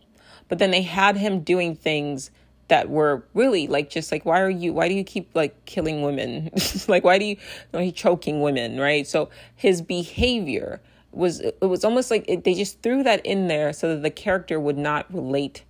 [0.49, 2.31] but then they had him doing things
[2.69, 6.01] that were really like just like why are you why do you keep like killing
[6.01, 6.49] women
[6.87, 7.37] like why do you,
[7.71, 10.79] know, he choking women right so his behavior
[11.11, 14.09] was it was almost like it, they just threw that in there so that the
[14.09, 15.65] character would not relate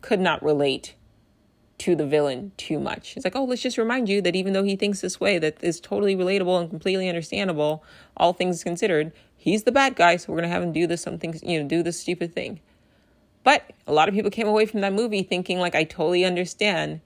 [0.00, 0.94] could not relate
[1.78, 3.16] to the villain too much.
[3.16, 5.62] It's like, oh, let's just remind you that even though he thinks this way, that
[5.62, 7.84] is totally relatable and completely understandable,
[8.16, 11.38] all things considered, he's the bad guy, so we're gonna have him do this something,
[11.42, 12.60] you know, do this stupid thing.
[13.44, 17.00] But a lot of people came away from that movie thinking like I totally understand.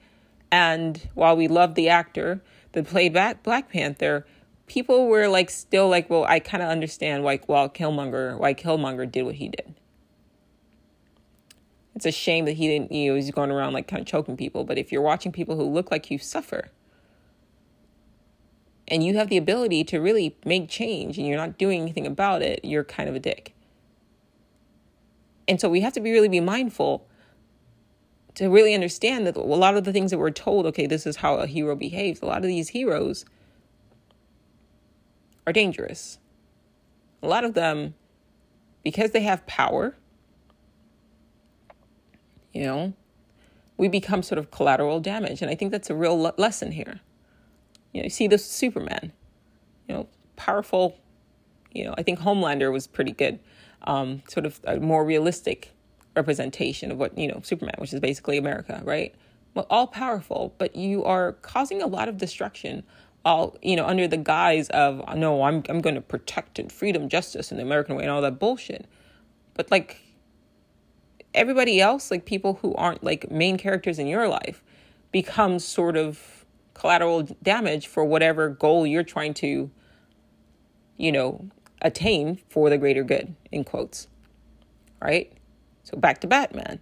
[0.51, 2.41] And while we love the actor
[2.73, 4.27] that played Black Panther,
[4.67, 9.11] people were like still like, well, I kind of understand why well Killmonger why Killmonger
[9.11, 9.75] did what he did
[12.01, 14.35] it's a shame that he didn't, you know, he's going around like kind of choking
[14.35, 14.65] people.
[14.65, 16.71] But if you're watching people who look like you suffer
[18.89, 22.41] and you have the ability to really make change and you're not doing anything about
[22.41, 23.55] it, you're kind of a dick.
[25.47, 27.07] And so we have to be really be mindful
[28.37, 31.17] to really understand that a lot of the things that we're told, okay, this is
[31.17, 33.27] how a hero behaves, a lot of these heroes
[35.47, 36.19] are dangerous.
[37.23, 37.93] A lot of them,
[38.83, 39.97] because they have power,
[42.53, 42.93] you know,
[43.77, 45.43] we become sort of collateral damage.
[45.43, 47.01] And I think that's a real le- lesson here.
[47.93, 49.13] You know, you see this Superman,
[49.89, 50.99] you know, powerful,
[51.73, 53.39] you know, I think Homelander was pretty good,
[53.83, 55.73] um, sort of a more realistic
[56.15, 59.15] representation of what, you know, Superman, which is basically America, right?
[59.69, 62.83] all powerful, but you are causing a lot of destruction
[63.25, 67.09] all you know under the guise of no i'm i'm going to protect and freedom
[67.09, 68.87] justice and the american way and all that bullshit
[69.55, 70.01] but like
[71.35, 74.63] everybody else like people who aren't like main characters in your life
[75.13, 76.45] becomes sort of
[76.75, 79.71] collateral damage for whatever goal you're trying to
[80.97, 81.49] you know
[81.83, 84.09] attain for the greater good in quotes.
[85.01, 85.33] Right?
[85.85, 86.81] So back to batman.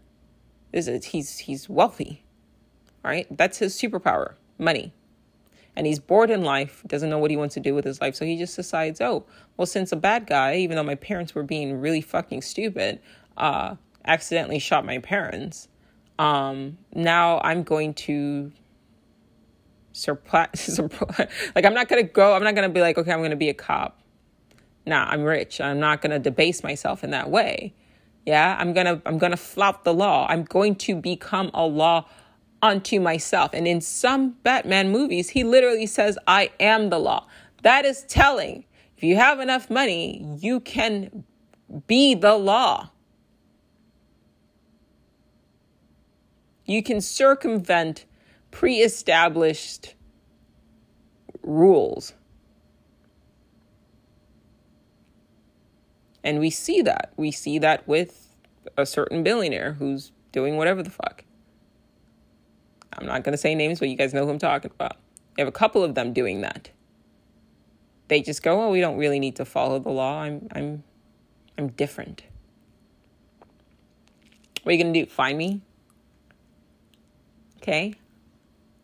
[0.72, 2.24] This is he's he's wealthy.
[3.04, 3.26] Right?
[3.30, 4.92] That's his superpower money.
[5.76, 8.16] And he's bored in life, doesn't know what he wants to do with his life.
[8.16, 9.24] So he just decides, oh,
[9.56, 12.98] well, since a bad guy, even though my parents were being really fucking stupid,
[13.36, 13.76] uh,
[14.08, 15.68] accidentally shot my parents,
[16.18, 18.50] um, now I'm going to
[19.92, 20.80] surprise,
[21.54, 23.30] like, I'm not going to go, I'm not going to be like, okay, I'm going
[23.30, 24.00] to be a cop.
[24.86, 25.60] Nah, I'm rich.
[25.60, 27.74] I'm not going to debase myself in that way.
[28.26, 30.26] Yeah, I'm going to, I'm going to flout the law.
[30.28, 32.06] I'm going to become a law
[32.62, 33.50] unto myself.
[33.52, 37.26] And in some Batman movies, he literally says, I am the law.
[37.62, 38.64] That is telling.
[38.96, 41.24] If you have enough money, you can
[41.86, 42.90] be the law.
[46.68, 48.04] You can circumvent
[48.50, 49.94] pre established
[51.42, 52.12] rules.
[56.22, 57.14] And we see that.
[57.16, 58.36] We see that with
[58.76, 61.24] a certain billionaire who's doing whatever the fuck.
[62.92, 64.96] I'm not going to say names, but you guys know who I'm talking about.
[65.38, 66.70] You have a couple of them doing that.
[68.08, 70.20] They just go, "Oh, we don't really need to follow the law.
[70.20, 70.82] I'm I'm
[71.56, 72.24] I'm different."
[74.62, 75.06] What are you going to do?
[75.06, 75.62] Find me?
[77.60, 77.94] Okay?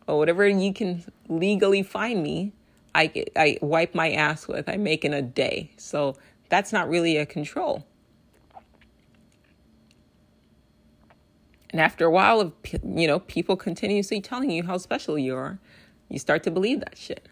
[0.06, 2.52] Well, whatever you can legally find me,
[2.94, 4.68] I I wipe my ass with.
[4.68, 5.70] I make in a day.
[5.76, 6.16] So
[6.48, 7.84] that's not really a control.
[11.70, 12.52] And after a while of,
[12.84, 15.58] you know, people continuously telling you how special you are,
[16.08, 17.28] you start to believe that shit.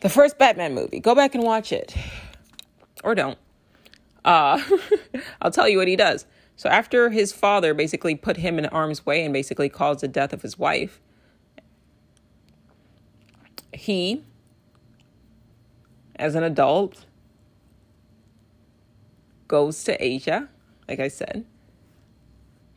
[0.00, 1.94] The first Batman movie, go back and watch it.
[3.04, 3.38] Or don't.
[4.24, 4.60] Uh,
[5.42, 6.26] I'll tell you what he does.
[6.60, 10.34] So after his father basically put him in harm's way and basically caused the death
[10.34, 11.00] of his wife,
[13.72, 14.24] he,
[16.16, 17.06] as an adult,
[19.48, 20.50] goes to Asia
[20.86, 21.46] like I said.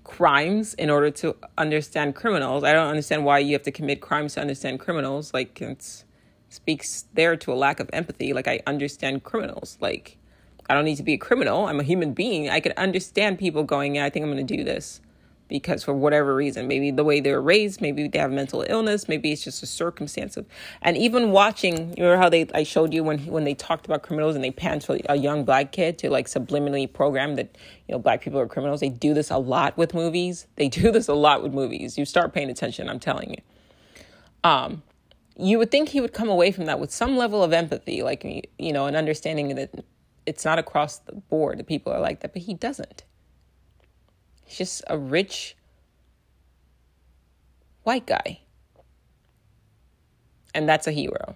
[0.06, 2.64] Crimes in order to understand criminals.
[2.64, 5.34] I don't understand why you have to commit crimes to understand criminals.
[5.34, 6.06] Like it
[6.48, 8.32] speaks there to a lack of empathy.
[8.32, 9.78] Like I understand criminals.
[9.82, 10.20] Like
[10.70, 11.68] I don't need to be a criminal.
[11.68, 12.50] I'm a human being.
[12.50, 15.02] I can understand people going, yeah, I think I'm going to do this
[15.50, 19.08] because for whatever reason, maybe the way they were raised, maybe they have mental illness,
[19.08, 20.46] maybe it's just a circumstance of,
[20.82, 24.02] and even watching, you know how they, I showed you when, when they talked about
[24.02, 27.56] criminals and they panned to a young black kid to like subliminally program that,
[27.88, 28.80] you know, black people are criminals.
[28.80, 30.48] They do this a lot with movies.
[30.56, 31.98] They do this a lot with movies.
[31.98, 33.42] You start paying attention, I'm telling you.
[34.44, 34.82] Um,
[35.38, 38.24] you would think he would come away from that with some level of empathy, like,
[38.58, 39.84] you know, an understanding that
[40.26, 43.04] it's not across the board that people are like that, but he doesn't.
[44.46, 45.56] He's just a rich
[47.84, 48.40] white guy.
[50.56, 51.36] And that's a hero.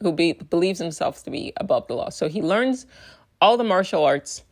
[0.00, 2.10] Who be, believes himself to be above the law.
[2.10, 2.86] So he learns
[3.40, 4.42] all the martial arts.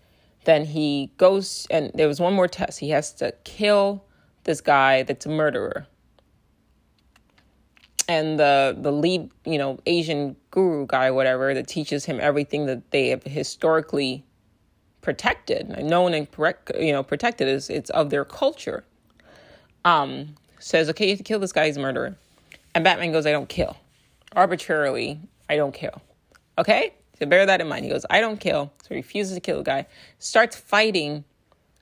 [0.44, 2.78] Then he goes, and there was one more test.
[2.78, 4.04] He has to kill
[4.44, 5.86] this guy that's a murderer.
[8.08, 12.90] And the the lead, you know, Asian guru guy, whatever, that teaches him everything that
[12.90, 14.24] they have historically
[15.02, 16.28] protected, known and
[16.78, 18.84] you know, protected is it's of their culture.
[19.84, 22.16] Um, says, okay, you have to kill this guy, he's a murderer.
[22.74, 23.76] And Batman goes, I don't kill.
[24.34, 26.00] Arbitrarily, I don't kill.
[26.56, 26.94] Okay?
[27.18, 27.84] So bear that in mind.
[27.84, 28.72] He goes, I don't kill.
[28.82, 29.86] So he refuses to kill the guy.
[30.18, 31.24] Starts fighting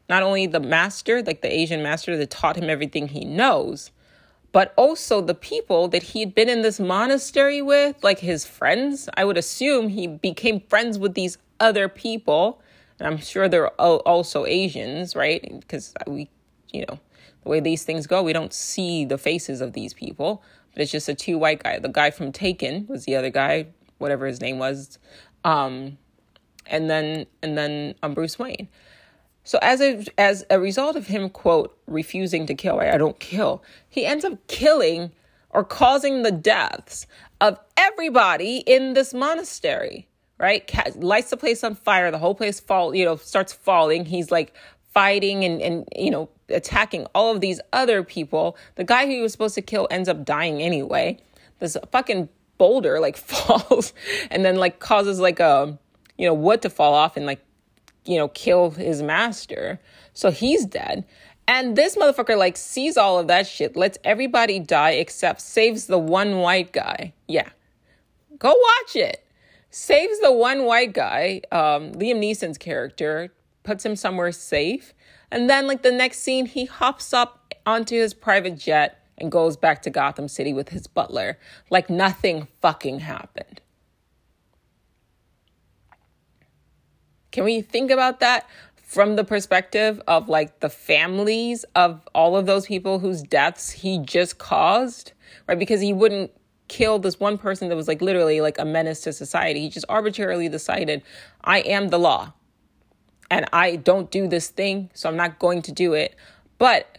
[0.09, 3.90] not only the master, like the Asian master that taught him everything he knows,
[4.52, 9.09] but also the people that he had been in this monastery with, like his friends.
[9.16, 12.60] I would assume he became friends with these other people
[13.01, 15.43] and I'm sure they're also Asians, right?
[15.60, 16.28] Because we,
[16.70, 17.01] you know,
[17.43, 20.43] the way these things go, we don't see the faces of these people,
[20.74, 21.78] but it's just a two white guy.
[21.78, 24.98] The guy from Taken was the other guy, whatever his name was,
[25.44, 25.97] um,
[26.66, 28.68] and then and then um, Bruce Wayne.
[29.44, 32.94] So as a as a result of him quote refusing to kill, right?
[32.94, 33.62] I don't kill.
[33.88, 35.12] He ends up killing
[35.50, 37.06] or causing the deaths
[37.40, 40.06] of everybody in this monastery
[40.40, 40.96] right?
[40.96, 42.10] lights the place on fire.
[42.10, 44.06] The whole place fall, you know, starts falling.
[44.06, 44.54] He's like
[44.92, 48.56] fighting and, and, you know, attacking all of these other people.
[48.74, 51.18] The guy who he was supposed to kill ends up dying anyway.
[51.60, 53.92] This fucking boulder like falls
[54.30, 55.78] and then like causes like a,
[56.16, 57.44] you know, wood to fall off and like
[58.05, 59.81] you know, kill his master.
[60.12, 61.05] So he's dead.
[61.48, 65.98] And this motherfucker like sees all of that shit, lets everybody die except saves the
[65.98, 67.12] one white guy.
[67.27, 67.48] Yeah.
[68.39, 69.24] Go watch it.
[69.70, 73.32] Saves the one white guy, um, Liam Neeson's character,
[73.62, 74.94] puts him somewhere safe.
[75.31, 79.56] And then, like, the next scene, he hops up onto his private jet and goes
[79.56, 81.39] back to Gotham City with his butler.
[81.68, 83.60] Like, nothing fucking happened.
[87.32, 92.47] Can we think about that from the perspective of like the families of all of
[92.47, 95.12] those people whose deaths he just caused?
[95.47, 95.59] Right?
[95.59, 96.32] Because he wouldn't
[96.69, 99.61] kill this one person that was like literally like a menace to society.
[99.61, 101.02] He just arbitrarily decided,
[101.43, 102.32] I am the law
[103.31, 106.15] and I don't do this thing, so I'm not going to do it.
[106.59, 106.98] But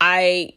[0.00, 0.54] I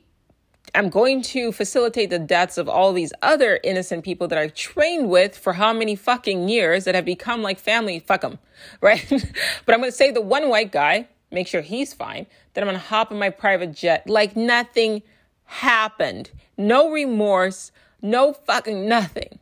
[0.76, 5.10] am going to facilitate the deaths of all these other innocent people that I've trained
[5.10, 8.00] with for how many fucking years that have become like family.
[8.00, 8.40] Fuck them,
[8.82, 9.06] right?
[9.10, 12.28] but I'm going to save the one white guy, make sure he's fine.
[12.54, 15.02] Then I'm going to hop in my private jet like nothing
[15.46, 16.32] happened.
[16.58, 17.72] No remorse,
[18.02, 19.40] no fucking nothing.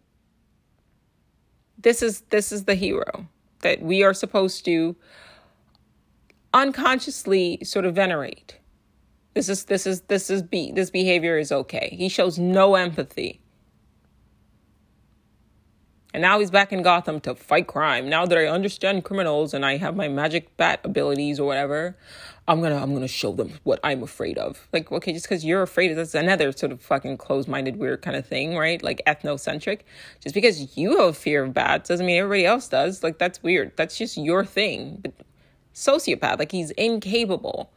[1.78, 3.28] This is this is the hero
[3.60, 4.96] that we are supposed to
[6.54, 8.60] unconsciously sort of venerate.
[9.34, 11.96] This is this is this is be this behavior is okay.
[11.98, 13.40] He shows no empathy.
[16.14, 18.08] And now he's back in Gotham to fight crime.
[18.08, 21.98] Now that I understand criminals and I have my magic bat abilities or whatever,
[22.48, 24.68] I'm gonna I'm gonna show them what I'm afraid of.
[24.72, 28.28] Like, okay, just because you're afraid that's another sort of fucking closed-minded weird kind of
[28.28, 28.84] thing, right?
[28.84, 29.80] Like ethnocentric.
[30.20, 33.02] Just because you have a fear of bats doesn't mean everybody else does.
[33.02, 33.72] Like that's weird.
[33.76, 35.00] That's just your thing.
[35.02, 35.14] But
[35.74, 37.73] sociopath, like he's incapable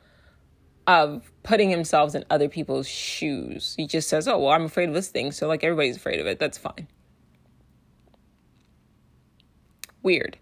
[0.86, 3.74] of putting himself in other people's shoes.
[3.76, 6.26] He just says, "Oh, well, I'm afraid of this thing, so like everybody's afraid of
[6.26, 6.38] it.
[6.38, 6.88] That's fine."
[10.02, 10.38] Weird.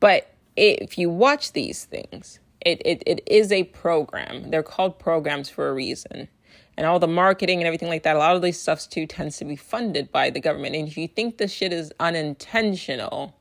[0.00, 4.50] But if you watch these things, it, it, it is a program.
[4.50, 6.28] They're called programs for a reason.
[6.76, 9.38] And all the marketing and everything like that, a lot of these stuff too tends
[9.38, 10.74] to be funded by the government.
[10.74, 13.34] And if you think this shit is unintentional,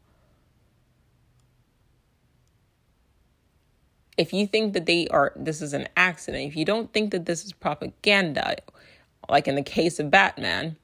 [4.18, 7.26] if you think that they are this is an accident, if you don't think that
[7.26, 8.58] this is propaganda,
[9.30, 10.78] like in the case of Batman,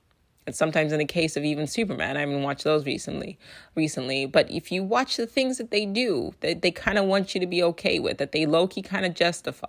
[0.47, 3.37] and sometimes in the case of even Superman, I haven't watched those recently
[3.75, 4.25] recently.
[4.25, 7.41] But if you watch the things that they do, that they kind of want you
[7.41, 9.67] to be okay with, that they low-key kind of justify.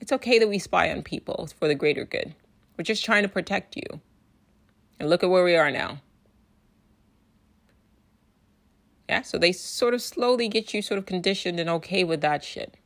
[0.00, 2.34] It's okay that we spy on people for the greater good.
[2.76, 4.00] We're just trying to protect you.
[5.00, 6.00] And look at where we are now.
[9.08, 12.42] Yeah, so they sort of slowly get you sort of conditioned and okay with that
[12.42, 12.76] shit.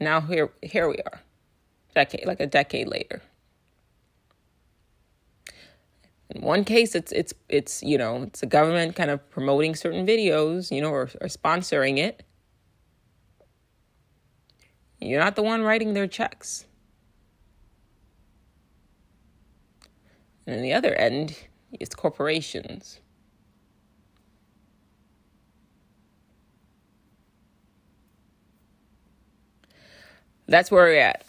[0.00, 1.20] Now here here we are.
[1.94, 3.22] Decade like a decade later.
[6.30, 10.06] In one case it's it's it's you know, it's the government kind of promoting certain
[10.06, 12.22] videos, you know, or, or sponsoring it.
[15.00, 16.64] You're not the one writing their checks.
[20.46, 21.36] And on the other end,
[21.80, 23.00] is corporations.
[30.46, 31.24] That's where we're at.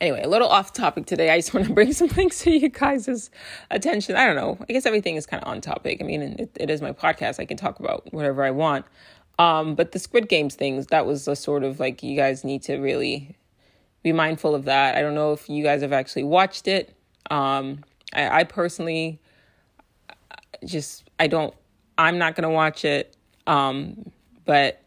[0.00, 1.30] Anyway, a little off topic today.
[1.30, 3.30] I just want to bring some things to you guys'
[3.70, 4.14] attention.
[4.14, 4.58] I don't know.
[4.68, 5.98] I guess everything is kind of on topic.
[6.00, 7.40] I mean, it, it is my podcast.
[7.40, 8.86] I can talk about whatever I want.
[9.38, 12.62] Um, but the Squid Games things, that was a sort of like you guys need
[12.64, 13.36] to really
[14.06, 14.94] be mindful of that.
[14.94, 16.96] I don't know if you guys have actually watched it.
[17.28, 17.80] Um,
[18.14, 19.20] I, I personally
[20.64, 21.52] just I don't.
[21.98, 23.16] I'm not gonna watch it.
[23.48, 24.12] Um,
[24.44, 24.80] but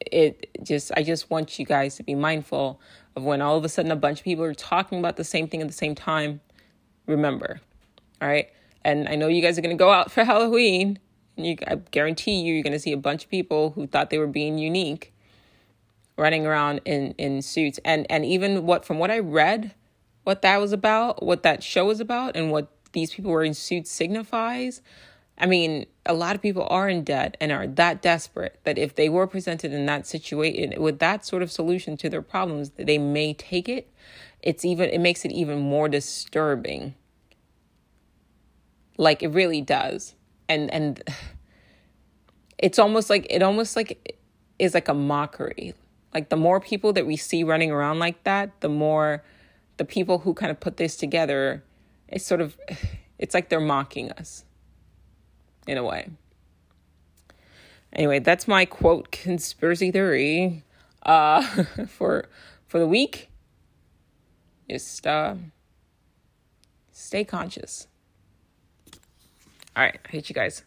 [0.00, 2.78] it just I just want you guys to be mindful
[3.16, 5.48] of when all of a sudden a bunch of people are talking about the same
[5.48, 6.42] thing at the same time.
[7.06, 7.62] Remember,
[8.20, 8.50] all right.
[8.84, 10.98] And I know you guys are gonna go out for Halloween.
[11.38, 14.18] And you, I guarantee you, you're gonna see a bunch of people who thought they
[14.18, 15.14] were being unique
[16.16, 19.74] running around in in suits and and even what from what I read
[20.24, 23.54] what that was about what that show was about and what these people were in
[23.54, 24.80] suits signifies
[25.38, 28.94] I mean, a lot of people are in debt and are that desperate that if
[28.94, 32.96] they were presented in that situation with that sort of solution to their problems, they
[32.98, 33.92] may take it.
[34.42, 36.94] It's even it makes it even more disturbing.
[38.96, 40.14] Like it really does.
[40.48, 41.02] And and
[42.58, 44.18] it's almost like it almost like
[44.58, 45.74] is like a mockery.
[46.14, 49.22] Like the more people that we see running around like that, the more
[49.76, 51.62] the people who kind of put this together,
[52.08, 52.56] it's sort of,
[53.18, 54.44] it's like they're mocking us
[55.66, 56.08] in a way.
[57.92, 60.64] Anyway, that's my quote conspiracy theory
[61.04, 61.42] uh,
[61.88, 62.26] for
[62.66, 63.30] for the week.
[64.68, 65.36] Just uh,
[66.98, 67.88] Stay conscious.
[69.76, 70.64] All right, I hate you guys.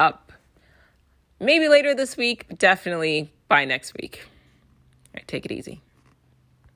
[0.00, 0.32] Up.
[1.38, 4.28] Maybe later this week, definitely by next week.
[5.12, 5.82] All right, take it easy.